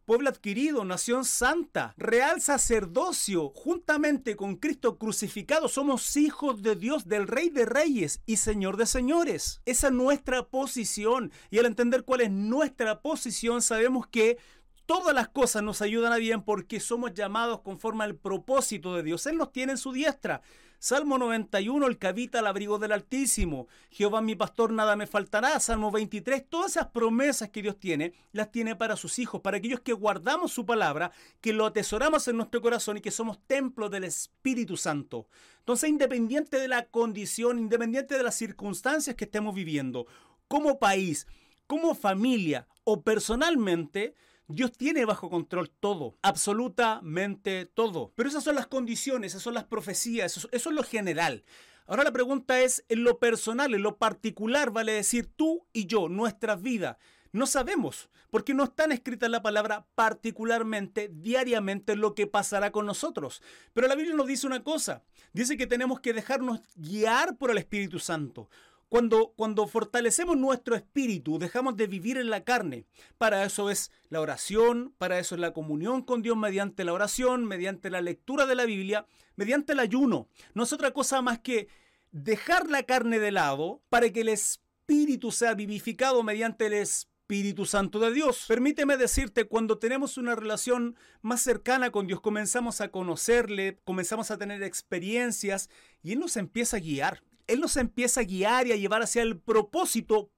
pueblo 0.06 0.30
adquirido, 0.30 0.84
nación 0.84 1.24
santa, 1.24 1.92
real 1.98 2.40
sacerdocio, 2.40 3.50
juntamente 3.50 4.36
con 4.36 4.54
Cristo 4.54 4.98
crucificado, 4.98 5.68
somos 5.68 6.16
hijos 6.16 6.62
de 6.62 6.76
Dios, 6.76 7.08
del 7.08 7.26
Rey 7.26 7.50
de 7.50 7.66
Reyes 7.66 8.22
y 8.24 8.36
Señor 8.36 8.76
de 8.76 8.86
Señores. 8.86 9.60
Esa 9.66 9.88
es 9.88 9.92
nuestra 9.92 10.48
posición. 10.48 11.32
Y 11.50 11.58
al 11.58 11.66
entender 11.66 12.04
cuál 12.04 12.20
es 12.20 12.30
nuestra 12.30 13.02
posición, 13.02 13.60
sabemos 13.60 14.06
que 14.06 14.38
todas 14.86 15.14
las 15.14 15.28
cosas 15.28 15.62
nos 15.62 15.82
ayudan 15.82 16.12
a 16.12 16.16
bien 16.16 16.42
porque 16.42 16.80
somos 16.80 17.12
llamados 17.12 17.60
conforme 17.60 18.04
al 18.04 18.14
propósito 18.14 18.94
de 18.94 19.02
Dios. 19.02 19.26
Él 19.26 19.36
nos 19.36 19.52
tiene 19.52 19.72
en 19.72 19.78
su 19.78 19.92
diestra. 19.92 20.42
Salmo 20.78 21.18
91, 21.18 21.86
el 21.86 21.98
que 21.98 22.06
habita 22.06 22.38
al 22.38 22.46
abrigo 22.46 22.78
del 22.78 22.92
Altísimo. 22.92 23.66
Jehová 23.90 24.20
mi 24.20 24.34
pastor, 24.36 24.72
nada 24.72 24.94
me 24.94 25.06
faltará. 25.06 25.58
Salmo 25.58 25.90
23, 25.90 26.48
todas 26.48 26.72
esas 26.72 26.88
promesas 26.88 27.48
que 27.48 27.62
Dios 27.62 27.80
tiene, 27.80 28.12
las 28.32 28.52
tiene 28.52 28.76
para 28.76 28.96
sus 28.96 29.18
hijos, 29.18 29.40
para 29.40 29.56
aquellos 29.56 29.80
que 29.80 29.94
guardamos 29.94 30.52
su 30.52 30.66
palabra, 30.66 31.12
que 31.40 31.52
lo 31.52 31.66
atesoramos 31.66 32.28
en 32.28 32.36
nuestro 32.36 32.60
corazón 32.60 32.98
y 32.98 33.00
que 33.00 33.10
somos 33.10 33.38
templo 33.46 33.88
del 33.88 34.04
Espíritu 34.04 34.76
Santo. 34.76 35.26
Entonces, 35.60 35.88
independiente 35.88 36.58
de 36.58 36.68
la 36.68 36.86
condición, 36.86 37.58
independiente 37.58 38.16
de 38.16 38.22
las 38.22 38.36
circunstancias 38.36 39.16
que 39.16 39.24
estemos 39.24 39.54
viviendo, 39.54 40.06
como 40.46 40.78
país, 40.78 41.26
como 41.66 41.94
familia 41.94 42.68
o 42.84 43.02
personalmente, 43.02 44.14
Dios 44.48 44.72
tiene 44.72 45.04
bajo 45.04 45.28
control 45.28 45.70
todo, 45.70 46.16
absolutamente 46.22 47.66
todo. 47.66 48.12
Pero 48.14 48.28
esas 48.28 48.44
son 48.44 48.54
las 48.54 48.68
condiciones, 48.68 49.32
esas 49.32 49.42
son 49.42 49.54
las 49.54 49.64
profecías, 49.64 50.36
eso, 50.36 50.48
es 50.52 50.66
lo 50.66 50.82
general. 50.84 51.44
Ahora 51.86 52.04
la 52.04 52.12
pregunta 52.12 52.60
es, 52.60 52.84
en 52.88 53.02
lo 53.02 53.18
personal, 53.18 53.74
en 53.74 53.82
lo 53.82 53.96
particular, 53.96 54.70
vale 54.70 54.92
decir 54.92 55.28
tú 55.34 55.66
y 55.72 55.86
yo, 55.86 56.08
nuestra 56.08 56.54
vida. 56.54 56.98
No 57.32 57.46
sabemos, 57.46 58.08
porque 58.30 58.54
no 58.54 58.64
están 58.64 58.92
escritas 58.92 59.30
la 59.30 59.42
palabra 59.42 59.86
particularmente, 59.94 61.10
diariamente, 61.12 61.96
lo 61.96 62.14
que 62.14 62.26
pasará 62.26 62.70
con 62.70 62.86
nosotros. 62.86 63.42
Pero 63.72 63.88
la 63.88 63.94
Biblia 63.96 64.14
nos 64.14 64.26
dice 64.26 64.46
una 64.46 64.62
cosa, 64.62 65.02
dice 65.32 65.56
que 65.56 65.66
tenemos 65.66 66.00
que 66.00 66.12
dejarnos 66.12 66.60
guiar 66.76 67.36
por 67.36 67.50
el 67.50 67.58
Espíritu 67.58 67.98
Santo. 67.98 68.48
Cuando, 68.88 69.66
fortalecemos 69.66 70.36
nuestro 70.36 70.76
espíritu, 70.76 71.38
dejamos 71.38 71.76
de 71.76 71.86
vivir 71.86 72.18
en 72.18 72.30
la 72.30 72.44
carne. 72.44 72.86
Para 73.18 73.44
eso 73.44 73.68
es 73.70 73.90
la 74.10 74.20
oración, 74.20 74.94
para 74.98 75.18
eso 75.18 75.34
es 75.34 75.40
la 75.40 75.52
comunión 75.52 76.02
con 76.02 76.22
Dios 76.22 76.36
mediante 76.36 76.84
la 76.84 76.92
oración, 76.92 77.44
mediante 77.44 77.90
la 77.90 78.00
lectura 78.00 78.46
de 78.46 78.54
la 78.54 78.64
Biblia, 78.64 79.06
mediante 79.34 79.72
el 79.72 79.80
ayuno. 79.80 80.28
No 80.54 80.62
es 80.62 80.72
otra 80.72 80.92
cosa 80.92 81.20
más 81.20 81.40
que 81.40 81.68
dejar 82.12 82.70
la 82.70 82.84
carne 82.84 83.18
de 83.18 83.32
lado 83.32 83.82
para 83.88 84.10
que 84.10 84.20
el 84.20 84.28
espíritu 84.28 85.32
sea 85.32 85.54
vivificado 85.54 86.22
mediante 86.22 86.66
el 86.66 86.74
Espíritu 86.74 87.66
Santo 87.66 87.98
de 87.98 88.12
Dios. 88.12 88.44
Permíteme 88.46 88.96
decirte, 88.96 89.46
cuando 89.46 89.78
tenemos 89.78 90.16
una 90.16 90.36
relación 90.36 90.94
más 91.22 91.42
cercana 91.42 91.90
con 91.90 92.06
Dios, 92.06 92.20
comenzamos 92.20 92.80
a 92.80 92.92
conocerle, 92.92 93.80
comenzamos 93.82 94.30
a 94.30 94.38
tener 94.38 94.62
experiencias 94.62 95.68
y 96.04 96.12
Él 96.12 96.20
nos 96.20 96.36
empieza 96.36 96.76
a 96.76 96.80
guiar. 96.80 97.24
Él 97.46 97.60
nos 97.60 97.76
empieza 97.76 98.20
a 98.20 98.24
guiar 98.24 98.66
y 98.66 98.72
a 98.72 98.76
llevar 98.76 99.02
hacia 99.02 99.22
el 99.22 99.38
propósito 99.38 100.30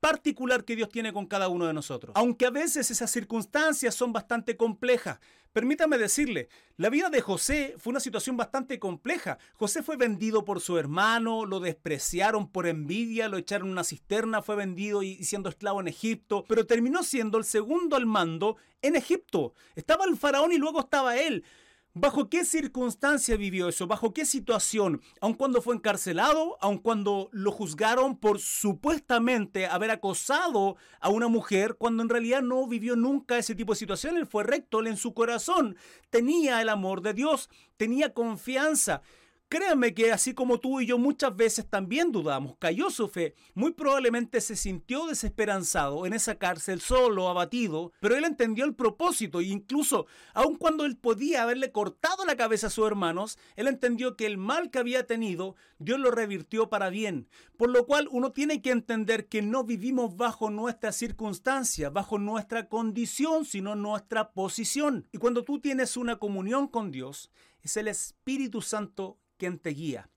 particular 0.00 0.64
que 0.64 0.76
Dios 0.76 0.88
tiene 0.88 1.12
con 1.12 1.26
cada 1.26 1.48
uno 1.48 1.66
de 1.66 1.74
nosotros. 1.74 2.12
Aunque 2.16 2.46
a 2.46 2.50
veces 2.50 2.90
esas 2.90 3.10
circunstancias 3.10 3.94
son 3.94 4.12
bastante 4.12 4.56
complejas. 4.56 5.20
Permítame 5.52 5.98
decirle, 5.98 6.48
la 6.76 6.90
vida 6.90 7.10
de 7.10 7.20
José 7.20 7.74
fue 7.76 7.90
una 7.90 8.00
situación 8.00 8.36
bastante 8.36 8.78
compleja. 8.78 9.38
José 9.54 9.82
fue 9.82 9.96
vendido 9.96 10.44
por 10.44 10.60
su 10.60 10.78
hermano, 10.78 11.44
lo 11.44 11.58
despreciaron 11.58 12.48
por 12.48 12.68
envidia, 12.68 13.28
lo 13.28 13.36
echaron 13.36 13.66
en 13.66 13.72
una 13.72 13.84
cisterna, 13.84 14.42
fue 14.42 14.54
vendido 14.54 15.02
y 15.02 15.24
siendo 15.24 15.48
esclavo 15.48 15.80
en 15.80 15.88
Egipto, 15.88 16.44
pero 16.48 16.66
terminó 16.66 17.02
siendo 17.02 17.36
el 17.36 17.44
segundo 17.44 17.96
al 17.96 18.06
mando 18.06 18.56
en 18.80 18.94
Egipto. 18.94 19.52
Estaba 19.74 20.04
el 20.04 20.16
faraón 20.16 20.52
y 20.52 20.56
luego 20.56 20.80
estaba 20.80 21.18
él. 21.18 21.44
¿Bajo 21.92 22.30
qué 22.30 22.44
circunstancia 22.44 23.36
vivió 23.36 23.68
eso? 23.68 23.88
¿Bajo 23.88 24.14
qué 24.14 24.24
situación? 24.24 25.02
Aun 25.20 25.34
cuando 25.34 25.60
fue 25.60 25.74
encarcelado, 25.74 26.56
aun 26.60 26.78
cuando 26.78 27.28
lo 27.32 27.50
juzgaron 27.50 28.16
por 28.16 28.38
supuestamente 28.38 29.66
haber 29.66 29.90
acosado 29.90 30.76
a 31.00 31.08
una 31.08 31.26
mujer, 31.26 31.74
cuando 31.74 32.04
en 32.04 32.08
realidad 32.08 32.42
no 32.42 32.64
vivió 32.68 32.94
nunca 32.94 33.38
ese 33.38 33.56
tipo 33.56 33.72
de 33.72 33.78
situación, 33.80 34.16
él 34.16 34.28
fue 34.28 34.44
recto, 34.44 34.86
en 34.86 34.96
su 34.96 35.14
corazón 35.14 35.76
tenía 36.10 36.62
el 36.62 36.68
amor 36.68 37.02
de 37.02 37.12
Dios, 37.12 37.50
tenía 37.76 38.14
confianza. 38.14 39.02
Créanme 39.50 39.94
que 39.94 40.12
así 40.12 40.32
como 40.32 40.60
tú 40.60 40.80
y 40.80 40.86
yo 40.86 40.96
muchas 40.96 41.34
veces 41.34 41.68
también 41.68 42.12
dudamos, 42.12 42.54
cayó 42.60 42.88
su 42.88 43.08
fe, 43.08 43.34
muy 43.54 43.72
probablemente 43.72 44.40
se 44.40 44.54
sintió 44.54 45.08
desesperanzado 45.08 46.06
en 46.06 46.12
esa 46.12 46.36
cárcel 46.36 46.80
solo, 46.80 47.28
abatido, 47.28 47.90
pero 47.98 48.14
él 48.14 48.24
entendió 48.24 48.64
el 48.64 48.76
propósito 48.76 49.40
e 49.40 49.46
incluso, 49.46 50.06
aun 50.34 50.54
cuando 50.54 50.84
él 50.84 50.96
podía 50.96 51.42
haberle 51.42 51.72
cortado 51.72 52.24
la 52.24 52.36
cabeza 52.36 52.68
a 52.68 52.70
sus 52.70 52.86
hermanos, 52.86 53.38
él 53.56 53.66
entendió 53.66 54.16
que 54.16 54.26
el 54.26 54.38
mal 54.38 54.70
que 54.70 54.78
había 54.78 55.08
tenido, 55.08 55.56
Dios 55.80 55.98
lo 55.98 56.12
revirtió 56.12 56.70
para 56.70 56.88
bien. 56.88 57.28
Por 57.56 57.70
lo 57.70 57.86
cual 57.86 58.06
uno 58.12 58.30
tiene 58.30 58.62
que 58.62 58.70
entender 58.70 59.26
que 59.26 59.42
no 59.42 59.64
vivimos 59.64 60.16
bajo 60.16 60.50
nuestra 60.50 60.92
circunstancia, 60.92 61.90
bajo 61.90 62.20
nuestra 62.20 62.68
condición, 62.68 63.44
sino 63.44 63.74
nuestra 63.74 64.30
posición. 64.30 65.08
Y 65.10 65.18
cuando 65.18 65.42
tú 65.42 65.58
tienes 65.58 65.96
una 65.96 66.20
comunión 66.20 66.68
con 66.68 66.92
Dios, 66.92 67.32
es 67.62 67.76
el 67.76 67.88
Espíritu 67.88 68.62
Santo 68.62 69.18
quien 69.40 69.58
te 69.58 69.70
guía. 69.70 70.08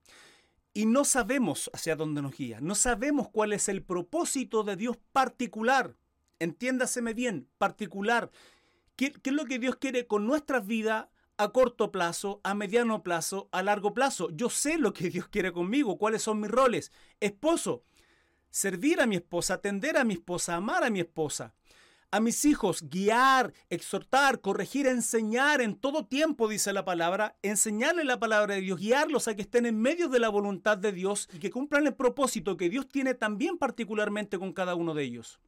Y 0.73 0.85
no 0.85 1.05
sabemos 1.05 1.71
hacia 1.73 1.95
dónde 1.95 2.21
nos 2.21 2.35
guía, 2.35 2.59
no 2.61 2.75
sabemos 2.75 3.29
cuál 3.29 3.53
es 3.53 3.69
el 3.69 3.81
propósito 3.81 4.63
de 4.63 4.75
Dios 4.75 4.97
particular. 5.11 5.95
Entiéndaseme 6.39 7.13
bien, 7.13 7.47
particular. 7.57 8.29
¿Qué, 8.95 9.11
¿Qué, 9.11 9.29
es 9.29 9.35
lo 9.35 9.45
que 9.45 9.59
Dios 9.59 9.77
quiere 9.77 10.07
con 10.07 10.27
nuestras 10.27 10.67
vidas 10.67 11.07
a 11.37 11.49
corto 11.49 11.91
plazo, 11.91 12.41
a 12.43 12.53
mediano 12.53 13.01
plazo, 13.01 13.49
a 13.51 13.63
largo 13.63 13.93
plazo? 13.93 14.29
Yo 14.31 14.49
sé 14.49 14.77
lo 14.77 14.93
que 14.93 15.09
Dios 15.09 15.27
quiere 15.29 15.53
conmigo, 15.53 15.97
cuáles 15.97 16.23
son 16.23 16.41
mis 16.41 16.51
roles. 16.51 16.91
Esposo, 17.19 17.83
servir 18.49 18.99
a 18.99 19.05
mi 19.07 19.15
esposa, 19.15 19.55
atender 19.55 19.97
a 19.97 20.03
mi 20.03 20.15
esposa, 20.15 20.55
amar 20.55 20.83
a 20.83 20.89
mi 20.89 20.99
esposa 20.99 21.53
a 22.13 22.19
mis 22.19 22.45
hijos, 22.45 22.87
guiar, 22.91 23.53
exhortar, 23.71 24.39
corregir, 24.39 24.85
enseñar 24.85 25.61
en 25.61 25.73
todo 25.73 26.05
tiempo, 26.05 26.47
dice 26.47 26.71
la 26.71 26.85
palabra, 26.85 27.37
enseñarle 27.41 28.03
la 28.03 28.19
palabra 28.19 28.53
de 28.53 28.61
Dios, 28.61 28.79
guiarlos 28.79 29.27
a 29.27 29.35
que 29.35 29.41
estén 29.41 29.65
en 29.65 29.81
medio 29.81 30.09
de 30.09 30.19
la 30.19 30.29
voluntad 30.29 30.77
de 30.77 30.91
Dios 30.91 31.27
y 31.33 31.39
que 31.39 31.49
cumplan 31.49 31.87
el 31.87 31.95
propósito 31.95 32.55
que 32.55 32.69
Dios 32.69 32.87
tiene 32.87 33.15
también 33.15 33.57
particularmente 33.57 34.37
con 34.37 34.53
cada 34.53 34.75
uno 34.75 34.93
de 34.93 35.05
ellos. 35.05 35.39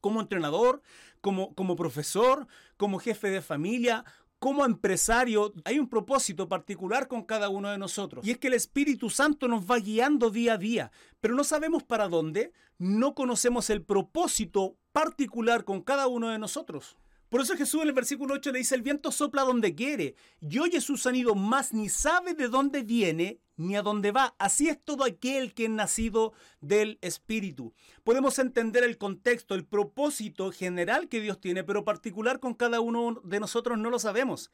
Como 0.00 0.22
entrenador, 0.22 0.80
como, 1.20 1.54
como 1.54 1.76
profesor, 1.76 2.46
como 2.78 2.98
jefe 2.98 3.28
de 3.28 3.42
familia, 3.42 4.06
como 4.40 4.64
empresario 4.64 5.52
hay 5.64 5.78
un 5.78 5.88
propósito 5.88 6.48
particular 6.48 7.06
con 7.06 7.22
cada 7.22 7.50
uno 7.50 7.70
de 7.70 7.78
nosotros. 7.78 8.26
Y 8.26 8.30
es 8.30 8.38
que 8.38 8.48
el 8.48 8.54
Espíritu 8.54 9.10
Santo 9.10 9.46
nos 9.46 9.70
va 9.70 9.78
guiando 9.78 10.30
día 10.30 10.54
a 10.54 10.58
día, 10.58 10.90
pero 11.20 11.34
no 11.34 11.44
sabemos 11.44 11.84
para 11.84 12.08
dónde, 12.08 12.52
no 12.78 13.14
conocemos 13.14 13.68
el 13.68 13.82
propósito 13.82 14.78
particular 14.92 15.64
con 15.64 15.82
cada 15.82 16.08
uno 16.08 16.30
de 16.30 16.38
nosotros. 16.38 16.96
Por 17.28 17.42
eso 17.42 17.54
Jesús 17.54 17.82
en 17.82 17.88
el 17.88 17.94
versículo 17.94 18.34
8 18.34 18.50
le 18.50 18.60
dice, 18.60 18.74
el 18.74 18.82
viento 18.82 19.12
sopla 19.12 19.42
donde 19.42 19.74
quiere 19.74 20.16
y 20.40 20.58
oye 20.58 20.80
su 20.80 20.96
sonido, 20.96 21.34
más 21.34 21.74
ni 21.74 21.90
sabe 21.90 22.32
de 22.32 22.48
dónde 22.48 22.82
viene 22.82 23.40
ni 23.60 23.76
a 23.76 23.82
dónde 23.82 24.10
va. 24.10 24.34
Así 24.38 24.68
es 24.68 24.82
todo 24.82 25.04
aquel 25.04 25.52
que 25.52 25.64
es 25.64 25.70
nacido 25.70 26.32
del 26.60 26.98
Espíritu. 27.02 27.74
Podemos 28.04 28.38
entender 28.38 28.84
el 28.84 28.96
contexto, 28.96 29.54
el 29.54 29.66
propósito 29.66 30.50
general 30.50 31.08
que 31.08 31.20
Dios 31.20 31.40
tiene, 31.40 31.62
pero 31.62 31.84
particular 31.84 32.40
con 32.40 32.54
cada 32.54 32.80
uno 32.80 33.20
de 33.22 33.38
nosotros 33.38 33.78
no 33.78 33.90
lo 33.90 33.98
sabemos. 33.98 34.50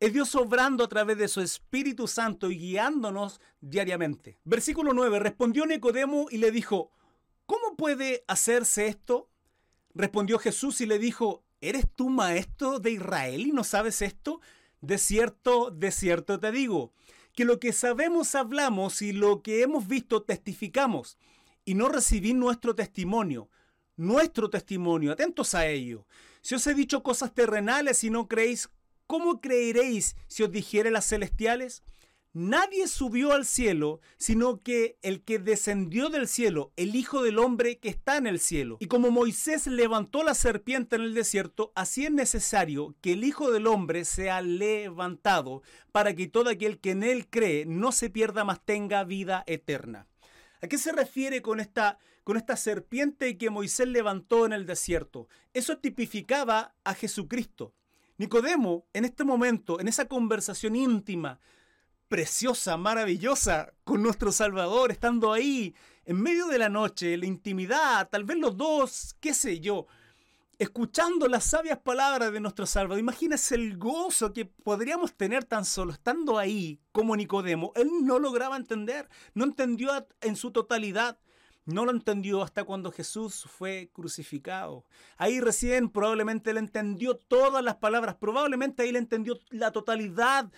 Es 0.00 0.12
Dios 0.14 0.34
obrando 0.34 0.84
a 0.84 0.88
través 0.88 1.18
de 1.18 1.28
su 1.28 1.42
Espíritu 1.42 2.08
Santo 2.08 2.50
y 2.50 2.58
guiándonos 2.58 3.40
diariamente. 3.60 4.38
Versículo 4.44 4.94
9. 4.94 5.18
Respondió 5.18 5.66
Nicodemo 5.66 6.26
y 6.30 6.38
le 6.38 6.50
dijo, 6.50 6.90
¿cómo 7.44 7.76
puede 7.76 8.24
hacerse 8.26 8.86
esto? 8.86 9.28
Respondió 9.94 10.38
Jesús 10.38 10.80
y 10.80 10.86
le 10.86 10.98
dijo, 10.98 11.44
¿eres 11.60 11.86
tú 11.94 12.08
maestro 12.08 12.78
de 12.78 12.92
Israel 12.92 13.46
y 13.46 13.52
no 13.52 13.64
sabes 13.64 14.00
esto? 14.00 14.40
De 14.80 14.96
cierto, 14.96 15.70
de 15.70 15.90
cierto 15.90 16.38
te 16.38 16.52
digo, 16.52 16.92
que 17.36 17.44
lo 17.44 17.60
que 17.60 17.74
sabemos 17.74 18.34
hablamos 18.34 19.02
y 19.02 19.12
lo 19.12 19.42
que 19.42 19.62
hemos 19.62 19.86
visto 19.86 20.22
testificamos, 20.22 21.18
y 21.66 21.74
no 21.74 21.88
recibí 21.88 22.32
nuestro 22.32 22.74
testimonio, 22.74 23.50
nuestro 23.94 24.48
testimonio, 24.48 25.12
atentos 25.12 25.54
a 25.54 25.66
ello. 25.66 26.06
Si 26.40 26.54
os 26.54 26.66
he 26.66 26.72
dicho 26.72 27.02
cosas 27.02 27.34
terrenales 27.34 28.02
y 28.04 28.10
no 28.10 28.26
creéis, 28.26 28.70
¿cómo 29.06 29.42
creeréis 29.42 30.16
si 30.28 30.44
os 30.44 30.50
dijere 30.50 30.90
las 30.90 31.06
celestiales? 31.06 31.82
Nadie 32.36 32.86
subió 32.86 33.32
al 33.32 33.46
cielo, 33.46 34.00
sino 34.18 34.60
que 34.60 34.98
el 35.00 35.22
que 35.22 35.38
descendió 35.38 36.10
del 36.10 36.28
cielo, 36.28 36.70
el 36.76 36.94
Hijo 36.94 37.22
del 37.22 37.38
Hombre 37.38 37.78
que 37.78 37.88
está 37.88 38.18
en 38.18 38.26
el 38.26 38.40
cielo. 38.40 38.76
Y 38.78 38.88
como 38.88 39.10
Moisés 39.10 39.66
levantó 39.66 40.22
la 40.22 40.34
serpiente 40.34 40.96
en 40.96 41.02
el 41.02 41.14
desierto, 41.14 41.72
así 41.74 42.04
es 42.04 42.12
necesario 42.12 42.94
que 43.00 43.14
el 43.14 43.24
Hijo 43.24 43.50
del 43.50 43.66
Hombre 43.66 44.04
sea 44.04 44.42
levantado, 44.42 45.62
para 45.92 46.14
que 46.14 46.28
todo 46.28 46.50
aquel 46.50 46.78
que 46.78 46.90
en 46.90 47.02
él 47.02 47.26
cree 47.28 47.64
no 47.64 47.90
se 47.90 48.10
pierda, 48.10 48.44
mas 48.44 48.60
tenga 48.62 49.02
vida 49.04 49.42
eterna. 49.46 50.06
¿A 50.60 50.68
qué 50.68 50.76
se 50.76 50.92
refiere 50.92 51.40
con 51.40 51.58
esta, 51.58 51.98
con 52.22 52.36
esta 52.36 52.58
serpiente 52.58 53.38
que 53.38 53.48
Moisés 53.48 53.88
levantó 53.88 54.44
en 54.44 54.52
el 54.52 54.66
desierto? 54.66 55.26
Eso 55.54 55.78
tipificaba 55.78 56.74
a 56.84 56.92
Jesucristo. 56.92 57.72
Nicodemo, 58.18 58.86
en 58.92 59.06
este 59.06 59.24
momento, 59.24 59.80
en 59.80 59.88
esa 59.88 60.06
conversación 60.06 60.76
íntima, 60.76 61.40
preciosa, 62.08 62.76
maravillosa 62.76 63.72
con 63.84 64.02
nuestro 64.02 64.32
Salvador, 64.32 64.92
estando 64.92 65.32
ahí 65.32 65.74
en 66.04 66.20
medio 66.20 66.46
de 66.46 66.58
la 66.58 66.68
noche, 66.68 67.16
la 67.16 67.26
intimidad, 67.26 68.08
tal 68.08 68.24
vez 68.24 68.38
los 68.38 68.56
dos, 68.56 69.16
qué 69.20 69.34
sé 69.34 69.58
yo, 69.60 69.86
escuchando 70.58 71.28
las 71.28 71.44
sabias 71.44 71.78
palabras 71.78 72.32
de 72.32 72.40
nuestro 72.40 72.64
Salvador. 72.64 73.00
Imagínese 73.00 73.56
el 73.56 73.76
gozo 73.76 74.32
que 74.32 74.44
podríamos 74.44 75.14
tener 75.14 75.44
tan 75.44 75.64
solo 75.64 75.92
estando 75.92 76.38
ahí 76.38 76.80
como 76.92 77.16
Nicodemo. 77.16 77.72
Él 77.74 77.90
no 78.02 78.18
lograba 78.18 78.56
entender, 78.56 79.08
no 79.34 79.44
entendió 79.44 80.06
en 80.20 80.36
su 80.36 80.52
totalidad. 80.52 81.18
No 81.66 81.84
lo 81.84 81.90
entendió 81.90 82.44
hasta 82.44 82.62
cuando 82.62 82.92
Jesús 82.92 83.44
fue 83.50 83.90
crucificado. 83.92 84.84
Ahí 85.16 85.40
recién 85.40 85.90
probablemente 85.90 86.52
él 86.52 86.58
entendió 86.58 87.16
todas 87.16 87.62
las 87.62 87.74
palabras, 87.74 88.14
probablemente 88.14 88.84
ahí 88.84 88.92
le 88.92 89.00
entendió 89.00 89.36
la 89.50 89.72
totalidad 89.72 90.48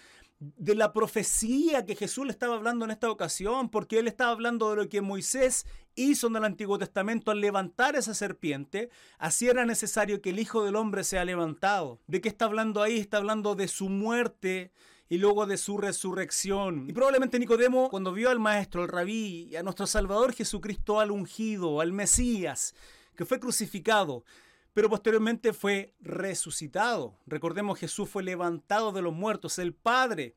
de 0.40 0.74
la 0.74 0.92
profecía 0.92 1.84
que 1.84 1.96
Jesús 1.96 2.24
le 2.24 2.32
estaba 2.32 2.54
hablando 2.54 2.84
en 2.84 2.92
esta 2.92 3.10
ocasión, 3.10 3.70
porque 3.70 3.98
él 3.98 4.06
estaba 4.06 4.30
hablando 4.30 4.70
de 4.70 4.76
lo 4.76 4.88
que 4.88 5.00
Moisés 5.00 5.66
hizo 5.96 6.28
en 6.28 6.36
el 6.36 6.44
Antiguo 6.44 6.78
Testamento 6.78 7.30
al 7.30 7.40
levantar 7.40 7.96
esa 7.96 8.14
serpiente, 8.14 8.90
así 9.18 9.48
era 9.48 9.66
necesario 9.66 10.22
que 10.22 10.30
el 10.30 10.38
Hijo 10.38 10.64
del 10.64 10.76
Hombre 10.76 11.02
sea 11.02 11.24
levantado. 11.24 11.98
¿De 12.06 12.20
qué 12.20 12.28
está 12.28 12.44
hablando 12.44 12.82
ahí? 12.82 12.98
Está 12.98 13.16
hablando 13.16 13.56
de 13.56 13.66
su 13.66 13.88
muerte 13.88 14.70
y 15.08 15.18
luego 15.18 15.46
de 15.46 15.56
su 15.56 15.78
resurrección. 15.78 16.88
Y 16.88 16.92
probablemente 16.92 17.38
Nicodemo, 17.38 17.88
cuando 17.90 18.12
vio 18.12 18.30
al 18.30 18.38
Maestro, 18.38 18.82
al 18.82 18.88
Rabí, 18.88 19.56
a 19.56 19.62
nuestro 19.62 19.86
Salvador 19.86 20.34
Jesucristo, 20.34 21.00
al 21.00 21.10
ungido, 21.10 21.80
al 21.80 21.92
Mesías, 21.92 22.74
que 23.16 23.24
fue 23.24 23.40
crucificado, 23.40 24.24
pero 24.74 24.88
posteriormente 24.88 25.52
fue 25.52 25.94
resucitado. 26.00 27.18
Recordemos, 27.26 27.78
Jesús 27.78 28.08
fue 28.08 28.22
levantado 28.22 28.92
de 28.92 29.02
los 29.02 29.12
muertos. 29.12 29.58
El 29.58 29.74
Padre 29.74 30.34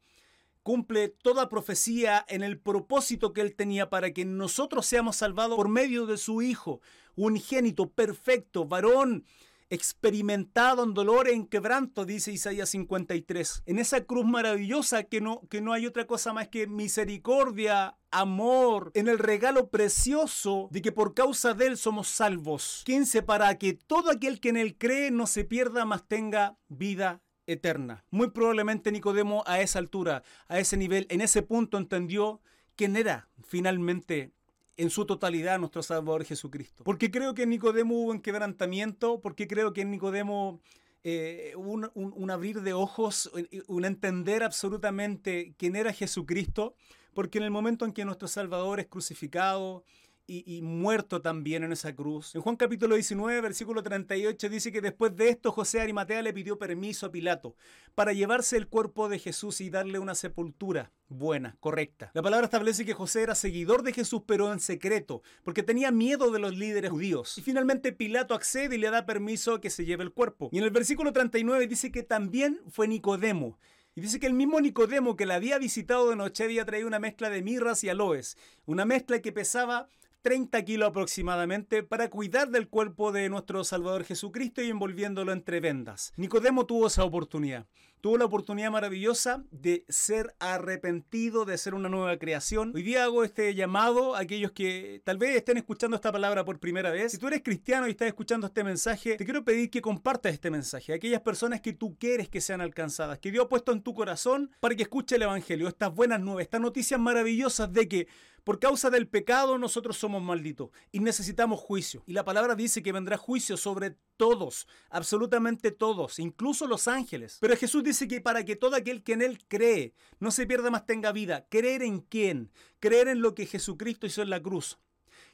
cumple 0.64 1.10
toda 1.10 1.50
profecía 1.50 2.26
en 2.28 2.44
el 2.44 2.60
propósito 2.60 3.34
que 3.34 3.42
Él 3.42 3.56
tenía 3.56 3.90
para 3.90 4.12
que 4.12 4.26
nosotros 4.26 4.86
seamos 4.86 5.18
salvados 5.18 5.56
por 5.56 5.70
medio 5.70 6.06
de 6.06 6.18
su 6.18 6.42
Hijo, 6.42 6.82
unigénito, 7.16 7.90
perfecto, 7.90 8.66
varón 8.66 9.26
experimentado 9.72 10.84
en 10.84 10.94
dolor 10.94 11.30
en 11.30 11.48
quebranto, 11.48 12.06
dice 12.06 12.32
Isaías 12.32 12.70
53. 12.70 13.64
En 13.66 13.80
esa 13.80 14.04
cruz 14.04 14.26
maravillosa 14.26 15.06
que 15.06 15.22
no, 15.22 15.42
que 15.50 15.62
no 15.62 15.72
hay 15.72 15.88
otra 15.88 16.06
cosa 16.06 16.34
más 16.34 16.50
que 16.50 16.68
misericordia, 16.68 17.98
amor, 18.12 18.92
en 18.94 19.08
el 19.08 19.18
regalo 19.18 19.70
precioso 19.70 20.68
de 20.72 20.82
que 20.82 20.92
por 20.92 21.14
causa 21.14 21.54
de 21.54 21.68
Él 21.68 21.78
somos 21.78 22.10
salvos. 22.10 22.84
15. 22.86 23.24
Para 23.24 23.58
que 23.58 23.74
todo 23.74 24.12
aquel 24.12 24.42
que 24.42 24.50
en 24.50 24.58
Él 24.58 24.78
cree 24.78 25.10
no 25.10 25.26
se 25.26 25.46
pierda, 25.46 25.86
mas 25.86 26.06
tenga 26.06 26.58
vida 26.68 27.22
eterna. 27.48 28.04
Muy 28.12 28.30
probablemente 28.30 28.92
Nicodemo 28.92 29.44
a 29.48 29.62
esa 29.62 29.80
altura, 29.80 30.22
a 30.50 30.60
ese 30.60 30.76
nivel, 30.76 31.08
en 31.10 31.22
ese 31.22 31.44
punto 31.44 31.78
entendió 31.78 32.42
quién 32.76 32.98
era 32.98 33.30
finalmente 33.44 34.34
en 34.78 34.90
su 34.90 35.06
totalidad 35.06 35.60
nuestro 35.60 35.84
Salvador 35.84 36.26
Jesucristo. 36.26 36.84
Porque 36.84 37.12
creo 37.12 37.34
que 37.34 37.44
en 37.44 37.50
Nicodemo 37.50 37.96
hubo 37.96 38.12
un 38.12 38.22
quebrantamiento, 38.22 39.20
porque 39.22 39.48
creo 39.48 39.74
que 39.74 39.82
en 39.82 39.92
Nicodemo 39.92 40.62
eh, 41.04 41.54
un, 41.56 41.90
un, 41.96 42.32
abrir 42.32 42.62
de 42.62 42.74
ojos, 42.74 43.32
un 43.68 43.86
entender 43.86 44.44
absolutamente 44.44 45.56
quién 45.58 45.76
era 45.76 45.94
Jesucristo, 45.94 46.76
porque 47.14 47.40
en 47.40 47.44
el 47.44 47.52
momento 47.52 47.86
en 47.86 47.94
que 47.94 48.06
nuestro 48.06 48.28
Salvador 48.28 48.80
es 48.80 48.88
crucificado, 48.88 49.84
y, 50.32 50.62
muerto 50.62 51.22
también 51.22 51.64
en 51.64 51.74
esa 51.74 51.94
cruz. 51.94 52.34
En 52.36 52.42
Juan 52.42 52.56
capítulo 52.56 52.96
19, 52.96 53.42
versículo 53.42 53.84
38 53.84 54.50
dice 54.50 54.72
que 54.72 54.80
después 54.80 55.16
de 55.16 55.30
esto 55.30 55.52
José 55.52 55.82
Arimatea 55.82 56.22
le 56.22 56.34
pidió 56.34 56.58
permiso 56.58 57.06
a 57.06 57.12
Pilato 57.12 57.56
para 57.96 58.14
llevarse 58.14 58.56
el 58.56 58.68
cuerpo 58.68 59.10
de 59.10 59.20
Jesús 59.20 59.60
y 59.60 59.70
darle 59.70 60.00
una 60.00 60.16
sepultura 60.16 60.92
buena, 61.10 61.58
correcta. 61.60 62.12
La 62.14 62.22
palabra 62.22 62.46
establece 62.46 62.86
que 62.86 62.94
José 62.94 63.24
era 63.24 63.36
seguidor 63.36 63.84
de 63.84 63.92
Jesús 63.92 64.22
pero 64.26 64.54
en 64.54 64.62
secreto, 64.62 65.22
porque 65.44 65.64
tenía 65.64 65.92
miedo 65.92 66.32
de 66.32 66.40
los 66.40 66.56
líderes 66.56 66.92
judíos. 66.92 67.38
Y 67.38 67.42
finalmente 67.42 67.92
Pilato 67.92 68.34
accede 68.34 68.76
y 68.76 68.80
le 68.80 68.90
da 68.90 69.06
permiso 69.06 69.60
que 69.60 69.70
se 69.70 69.84
lleve 69.84 70.04
el 70.04 70.14
cuerpo. 70.14 70.50
Y 70.54 70.60
en 70.60 70.64
el 70.64 70.72
versículo 70.72 71.12
39 71.12 71.68
dice 71.68 71.92
que 71.92 72.04
también 72.04 72.62
fue 72.70 72.88
Nicodemo. 72.88 73.60
Y 73.94 74.00
dice 74.00 74.22
que 74.22 74.28
el 74.28 74.34
mismo 74.34 74.62
Nicodemo 74.62 75.18
que 75.18 75.26
la 75.26 75.36
había 75.36 75.58
visitado 75.58 76.10
de 76.10 76.16
noche 76.16 76.46
había 76.46 76.66
traído 76.66 76.88
una 76.88 77.00
mezcla 77.00 77.30
de 77.30 77.42
mirras 77.42 77.84
y 77.84 77.90
aloes, 77.90 78.38
una 78.66 78.86
mezcla 78.86 79.22
que 79.22 79.34
pesaba 79.34 79.90
30 80.22 80.64
kilos 80.64 80.90
aproximadamente 80.90 81.84
para 81.84 82.10
cuidar 82.10 82.50
del 82.50 82.68
cuerpo 82.68 83.12
de 83.12 83.28
nuestro 83.30 83.64
Salvador 83.64 84.04
Jesucristo 84.04 84.62
y 84.62 84.70
envolviéndolo 84.70 85.32
entre 85.32 85.60
vendas. 85.60 86.14
Nicodemo 86.16 86.66
tuvo 86.66 86.88
esa 86.88 87.04
oportunidad. 87.04 87.68
Tuvo 88.02 88.18
la 88.18 88.26
oportunidad 88.26 88.72
maravillosa 88.72 89.44
de 89.52 89.86
ser 89.88 90.34
arrepentido, 90.40 91.46
de 91.46 91.58
ser 91.60 91.76
una 91.76 91.88
nueva 91.88 92.18
creación. 92.18 92.72
Hoy 92.74 92.82
día 92.82 93.04
hago 93.04 93.24
este 93.24 93.54
llamado 93.54 94.16
a 94.16 94.22
aquellos 94.22 94.54
que 94.54 95.04
tal 95.06 95.20
vez 95.20 95.36
estén 95.36 95.58
escuchando 95.58 95.96
esta 95.96 96.12
palabra 96.12 96.44
por 96.44 96.60
primera 96.60 96.90
vez. 96.90 97.12
Si 97.12 97.20
tú 97.20 97.28
eres 97.28 97.44
cristiano 97.44 97.88
y 97.88 97.92
estás 97.92 98.08
escuchando 98.08 98.48
este 98.48 98.64
mensaje, 98.64 99.18
te 99.18 99.26
quiero 99.26 99.44
pedir 99.44 99.70
que 99.70 99.82
compartas 99.82 100.34
este 100.34 100.50
mensaje 100.50 100.94
a 100.94 100.96
aquellas 100.96 101.22
personas 101.22 101.62
que 101.62 101.74
tú 101.74 101.96
quieres 102.00 102.28
que 102.28 102.42
sean 102.42 102.62
alcanzadas, 102.62 103.20
que 103.20 103.32
Dios 103.32 103.46
ha 103.46 103.50
puesto 103.50 103.72
en 103.72 103.84
tu 103.84 103.94
corazón 103.94 104.50
para 104.60 104.74
que 104.74 104.82
escuche 104.82 105.18
el 105.18 105.22
Evangelio, 105.22 105.68
estas 105.68 105.94
buenas 105.94 106.22
nuevas, 106.22 106.42
estas 106.42 106.62
noticias 106.62 107.00
maravillosas 107.00 107.72
de 107.72 107.88
que 107.88 108.08
por 108.44 108.60
causa 108.60 108.90
del 108.90 109.08
pecado 109.08 109.58
nosotros 109.58 109.98
somos 109.98 110.22
malditos 110.22 110.70
y 110.92 111.00
necesitamos 111.00 111.60
juicio. 111.60 112.04
Y 112.08 112.14
la 112.14 112.26
palabra 112.26 112.56
dice 112.56 112.82
que 112.82 112.92
vendrá 112.92 113.18
juicio 113.18 113.58
sobre 113.58 113.96
todos, 114.18 114.68
absolutamente 114.90 115.72
todos, 115.72 116.20
incluso 116.20 116.68
los 116.68 116.88
ángeles. 116.88 117.38
Pero 117.40 117.56
Jesús 117.56 117.84
dice 117.84 118.08
que 118.08 118.22
para 118.22 118.46
que 118.46 118.56
todo 118.56 118.76
aquel 118.76 119.04
que 119.04 119.14
en 119.14 119.22
Él 119.22 119.40
cree 119.48 119.94
no 120.20 120.32
se 120.32 120.46
pierda 120.46 120.70
más 120.70 120.86
tenga 120.86 121.12
vida. 121.12 121.48
¿Creer 121.50 121.82
en 121.84 122.00
quién? 122.00 122.52
Creer 122.80 123.08
en 123.08 123.22
lo 123.22 123.36
que 123.36 123.46
Jesucristo 123.46 124.08
hizo 124.08 124.22
en 124.22 124.30
la 124.30 124.42
cruz 124.42 124.80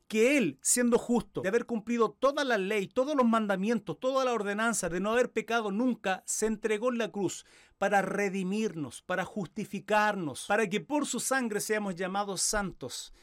que 0.08 0.38
Él, 0.38 0.58
siendo 0.62 0.98
justo, 0.98 1.42
de 1.42 1.50
haber 1.50 1.66
cumplido 1.66 2.12
toda 2.12 2.44
la 2.44 2.58
ley, 2.58 2.88
todos 2.88 3.16
los 3.16 3.26
mandamientos, 3.26 4.00
toda 4.00 4.24
la 4.24 4.34
ordenanza, 4.34 4.90
de 4.90 5.00
no 5.00 5.12
haber 5.12 5.32
pecado 5.32 5.72
nunca, 5.72 6.24
se 6.26 6.46
entregó 6.46 6.92
en 6.92 6.98
la 6.98 7.12
cruz 7.12 7.46
para 7.78 8.02
redimirnos, 8.02 9.02
para 9.02 9.26
justificarnos, 9.26 10.46
para 10.48 10.68
que 10.68 10.80
por 10.80 11.06
su 11.06 11.20
sangre 11.20 11.60
seamos 11.60 11.96
llamados 11.96 12.42
santos 12.42 13.14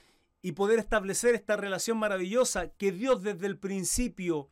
y 0.42 0.52
poder 0.52 0.78
establecer 0.78 1.34
esta 1.34 1.56
relación 1.56 1.98
maravillosa 1.98 2.68
que 2.68 2.92
Dios 2.92 3.22
desde 3.22 3.46
el 3.46 3.58
principio 3.58 4.50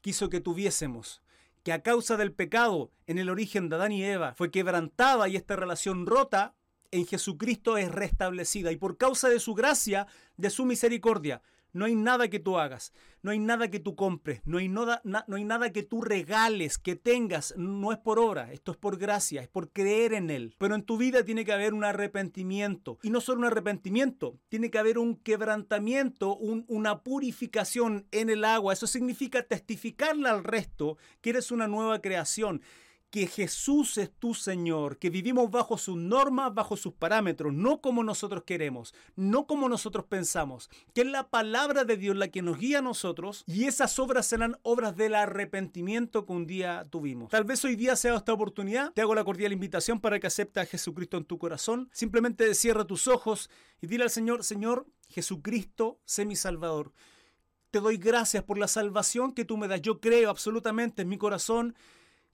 quiso 0.00 0.30
que 0.30 0.40
tuviésemos 0.40 1.22
que 1.66 1.72
a 1.72 1.82
causa 1.82 2.16
del 2.16 2.32
pecado 2.32 2.92
en 3.08 3.18
el 3.18 3.28
origen 3.28 3.68
de 3.68 3.74
Adán 3.74 3.90
y 3.90 4.04
Eva 4.04 4.34
fue 4.36 4.52
quebrantada 4.52 5.28
y 5.28 5.34
esta 5.34 5.56
relación 5.56 6.06
rota 6.06 6.54
en 6.92 7.06
Jesucristo 7.06 7.76
es 7.76 7.90
restablecida. 7.90 8.70
Y 8.70 8.76
por 8.76 8.96
causa 8.96 9.28
de 9.28 9.40
su 9.40 9.54
gracia, 9.54 10.06
de 10.36 10.50
su 10.50 10.64
misericordia, 10.64 11.42
no 11.76 11.84
hay 11.84 11.94
nada 11.94 12.28
que 12.28 12.40
tú 12.40 12.58
hagas, 12.58 12.92
no 13.22 13.30
hay 13.30 13.38
nada 13.38 13.70
que 13.70 13.80
tú 13.80 13.96
compres, 13.96 14.40
no 14.46 14.58
hay, 14.58 14.68
nada, 14.68 15.02
no 15.04 15.36
hay 15.36 15.44
nada 15.44 15.72
que 15.72 15.82
tú 15.82 16.00
regales, 16.00 16.78
que 16.78 16.96
tengas. 16.96 17.54
No 17.56 17.92
es 17.92 17.98
por 17.98 18.18
obra, 18.18 18.52
esto 18.52 18.72
es 18.72 18.78
por 18.78 18.96
gracia, 18.96 19.42
es 19.42 19.48
por 19.48 19.70
creer 19.70 20.14
en 20.14 20.30
Él. 20.30 20.54
Pero 20.58 20.74
en 20.74 20.82
tu 20.82 20.96
vida 20.96 21.22
tiene 21.22 21.44
que 21.44 21.52
haber 21.52 21.74
un 21.74 21.84
arrepentimiento. 21.84 22.98
Y 23.02 23.10
no 23.10 23.20
solo 23.20 23.40
un 23.40 23.46
arrepentimiento, 23.46 24.38
tiene 24.48 24.70
que 24.70 24.78
haber 24.78 24.98
un 24.98 25.16
quebrantamiento, 25.16 26.36
una 26.36 27.02
purificación 27.02 28.06
en 28.10 28.30
el 28.30 28.44
agua. 28.44 28.72
Eso 28.72 28.86
significa 28.86 29.42
testificarle 29.42 30.28
al 30.30 30.44
resto 30.44 30.96
que 31.20 31.30
eres 31.30 31.50
una 31.50 31.68
nueva 31.68 32.00
creación 32.00 32.62
que 33.16 33.26
Jesús 33.26 33.96
es 33.96 34.10
tu 34.12 34.34
Señor, 34.34 34.98
que 34.98 35.08
vivimos 35.08 35.50
bajo 35.50 35.78
sus 35.78 35.96
normas, 35.96 36.52
bajo 36.52 36.76
sus 36.76 36.92
parámetros, 36.92 37.54
no 37.54 37.80
como 37.80 38.04
nosotros 38.04 38.42
queremos, 38.44 38.92
no 39.14 39.46
como 39.46 39.70
nosotros 39.70 40.04
pensamos, 40.04 40.68
que 40.92 41.00
es 41.00 41.06
la 41.06 41.30
palabra 41.30 41.84
de 41.84 41.96
Dios 41.96 42.14
la 42.14 42.28
que 42.28 42.42
nos 42.42 42.58
guía 42.58 42.80
a 42.80 42.82
nosotros 42.82 43.42
y 43.46 43.64
esas 43.64 43.98
obras 43.98 44.26
serán 44.26 44.58
obras 44.60 44.98
del 44.98 45.14
arrepentimiento 45.14 46.26
que 46.26 46.32
un 46.34 46.46
día 46.46 46.86
tuvimos. 46.90 47.30
Tal 47.30 47.44
vez 47.44 47.64
hoy 47.64 47.74
día 47.74 47.96
sea 47.96 48.16
esta 48.16 48.34
oportunidad, 48.34 48.92
te 48.92 49.00
hago 49.00 49.14
la 49.14 49.24
cordial 49.24 49.54
invitación 49.54 49.98
para 49.98 50.20
que 50.20 50.26
aceptes 50.26 50.64
a 50.64 50.66
Jesucristo 50.66 51.16
en 51.16 51.24
tu 51.24 51.38
corazón, 51.38 51.88
simplemente 51.94 52.54
cierra 52.54 52.86
tus 52.86 53.08
ojos 53.08 53.48
y 53.80 53.86
dile 53.86 54.04
al 54.04 54.10
Señor, 54.10 54.44
Señor, 54.44 54.86
Jesucristo, 55.08 56.02
sé 56.04 56.26
mi 56.26 56.36
Salvador. 56.36 56.92
Te 57.70 57.80
doy 57.80 57.96
gracias 57.96 58.44
por 58.44 58.58
la 58.58 58.68
salvación 58.68 59.32
que 59.32 59.46
tú 59.46 59.56
me 59.56 59.68
das. 59.68 59.80
Yo 59.80 60.00
creo 60.00 60.28
absolutamente 60.28 61.00
en 61.00 61.08
mi 61.08 61.16
corazón 61.16 61.74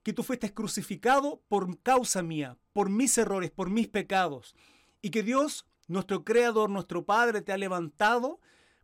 que 0.03 0.12
tú 0.12 0.23
fuiste 0.23 0.53
crucificado 0.53 1.43
por 1.49 1.81
causa 1.81 2.23
mía, 2.23 2.59
por 2.73 2.91
mis 2.91 3.17
errores, 3.19 3.51
por 3.51 3.71
mis 3.71 3.88
pecados. 3.88 4.55
Y 5.01 5.11
que 5.11 5.23
Dios, 5.23 5.67
nuestro 5.88 6.25
Creador, 6.25 6.71
nuestro 6.71 7.05
Padre, 7.05 7.41
te 7.41 7.53
ha 7.53 7.57
levantado 7.57 8.41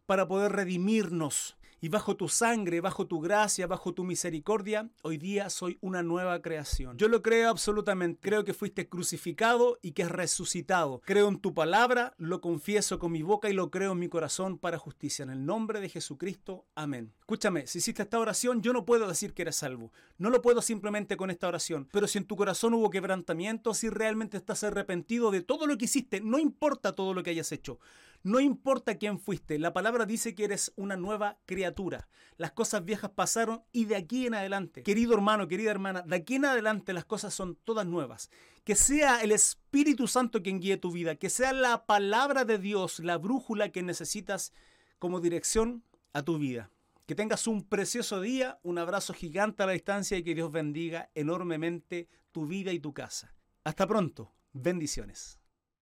para 0.06 0.26
poder 0.26 0.52
redimirnos 0.52 1.57
y 1.80 1.88
bajo 1.88 2.16
tu 2.16 2.28
sangre, 2.28 2.80
bajo 2.80 3.06
tu 3.06 3.20
gracia, 3.20 3.66
bajo 3.66 3.94
tu 3.94 4.04
misericordia, 4.04 4.90
hoy 5.02 5.16
día 5.16 5.50
soy 5.50 5.78
una 5.80 6.02
nueva 6.02 6.40
creación. 6.42 6.96
Yo 6.96 7.08
lo 7.08 7.22
creo 7.22 7.50
absolutamente. 7.50 8.20
Creo 8.20 8.44
que 8.44 8.54
fuiste 8.54 8.88
crucificado 8.88 9.78
y 9.82 9.92
que 9.92 10.02
has 10.02 10.10
resucitado. 10.10 11.00
Creo 11.04 11.28
en 11.28 11.40
tu 11.40 11.54
palabra, 11.54 12.14
lo 12.18 12.40
confieso 12.40 12.98
con 12.98 13.12
mi 13.12 13.22
boca 13.22 13.48
y 13.48 13.52
lo 13.52 13.70
creo 13.70 13.92
en 13.92 13.98
mi 13.98 14.08
corazón 14.08 14.58
para 14.58 14.78
justicia. 14.78 15.22
En 15.22 15.30
el 15.30 15.44
nombre 15.44 15.80
de 15.80 15.88
Jesucristo. 15.88 16.66
Amén. 16.74 17.12
Escúchame, 17.20 17.66
si 17.66 17.78
hiciste 17.78 18.02
esta 18.02 18.18
oración, 18.18 18.62
yo 18.62 18.72
no 18.72 18.84
puedo 18.84 19.06
decir 19.06 19.34
que 19.34 19.42
eres 19.42 19.56
salvo. 19.56 19.92
No 20.16 20.30
lo 20.30 20.42
puedo 20.42 20.62
simplemente 20.62 21.16
con 21.16 21.30
esta 21.30 21.48
oración. 21.48 21.88
Pero 21.92 22.06
si 22.06 22.18
en 22.18 22.24
tu 22.24 22.36
corazón 22.36 22.74
hubo 22.74 22.90
quebrantamiento, 22.90 23.74
si 23.74 23.88
realmente 23.88 24.36
estás 24.36 24.64
arrepentido 24.64 25.30
de 25.30 25.42
todo 25.42 25.66
lo 25.66 25.76
que 25.78 25.84
hiciste, 25.84 26.20
no 26.20 26.38
importa 26.38 26.94
todo 26.94 27.14
lo 27.14 27.22
que 27.22 27.30
hayas 27.30 27.52
hecho. 27.52 27.78
No 28.22 28.40
importa 28.40 28.96
quién 28.96 29.18
fuiste, 29.18 29.58
la 29.58 29.72
palabra 29.72 30.04
dice 30.04 30.34
que 30.34 30.44
eres 30.44 30.72
una 30.76 30.96
nueva 30.96 31.38
criatura. 31.46 32.08
Las 32.36 32.52
cosas 32.52 32.84
viejas 32.84 33.10
pasaron 33.10 33.62
y 33.72 33.84
de 33.84 33.96
aquí 33.96 34.26
en 34.26 34.34
adelante, 34.34 34.82
querido 34.82 35.14
hermano, 35.14 35.48
querida 35.48 35.70
hermana, 35.70 36.02
de 36.02 36.16
aquí 36.16 36.36
en 36.36 36.44
adelante 36.44 36.92
las 36.92 37.04
cosas 37.04 37.34
son 37.34 37.56
todas 37.64 37.86
nuevas. 37.86 38.30
Que 38.64 38.74
sea 38.74 39.22
el 39.22 39.32
Espíritu 39.32 40.08
Santo 40.08 40.42
quien 40.42 40.60
guíe 40.60 40.76
tu 40.76 40.90
vida, 40.90 41.16
que 41.16 41.30
sea 41.30 41.52
la 41.52 41.86
palabra 41.86 42.44
de 42.44 42.58
Dios 42.58 42.98
la 43.00 43.18
brújula 43.18 43.70
que 43.70 43.82
necesitas 43.82 44.52
como 44.98 45.20
dirección 45.20 45.84
a 46.12 46.22
tu 46.22 46.38
vida. 46.38 46.70
Que 47.06 47.14
tengas 47.14 47.46
un 47.46 47.62
precioso 47.62 48.20
día, 48.20 48.58
un 48.62 48.78
abrazo 48.78 49.14
gigante 49.14 49.62
a 49.62 49.66
la 49.66 49.72
distancia 49.72 50.18
y 50.18 50.22
que 50.22 50.34
Dios 50.34 50.52
bendiga 50.52 51.10
enormemente 51.14 52.08
tu 52.32 52.46
vida 52.46 52.72
y 52.72 52.80
tu 52.80 52.92
casa. 52.92 53.34
Hasta 53.64 53.86
pronto. 53.86 54.32
Bendiciones. 54.52 55.38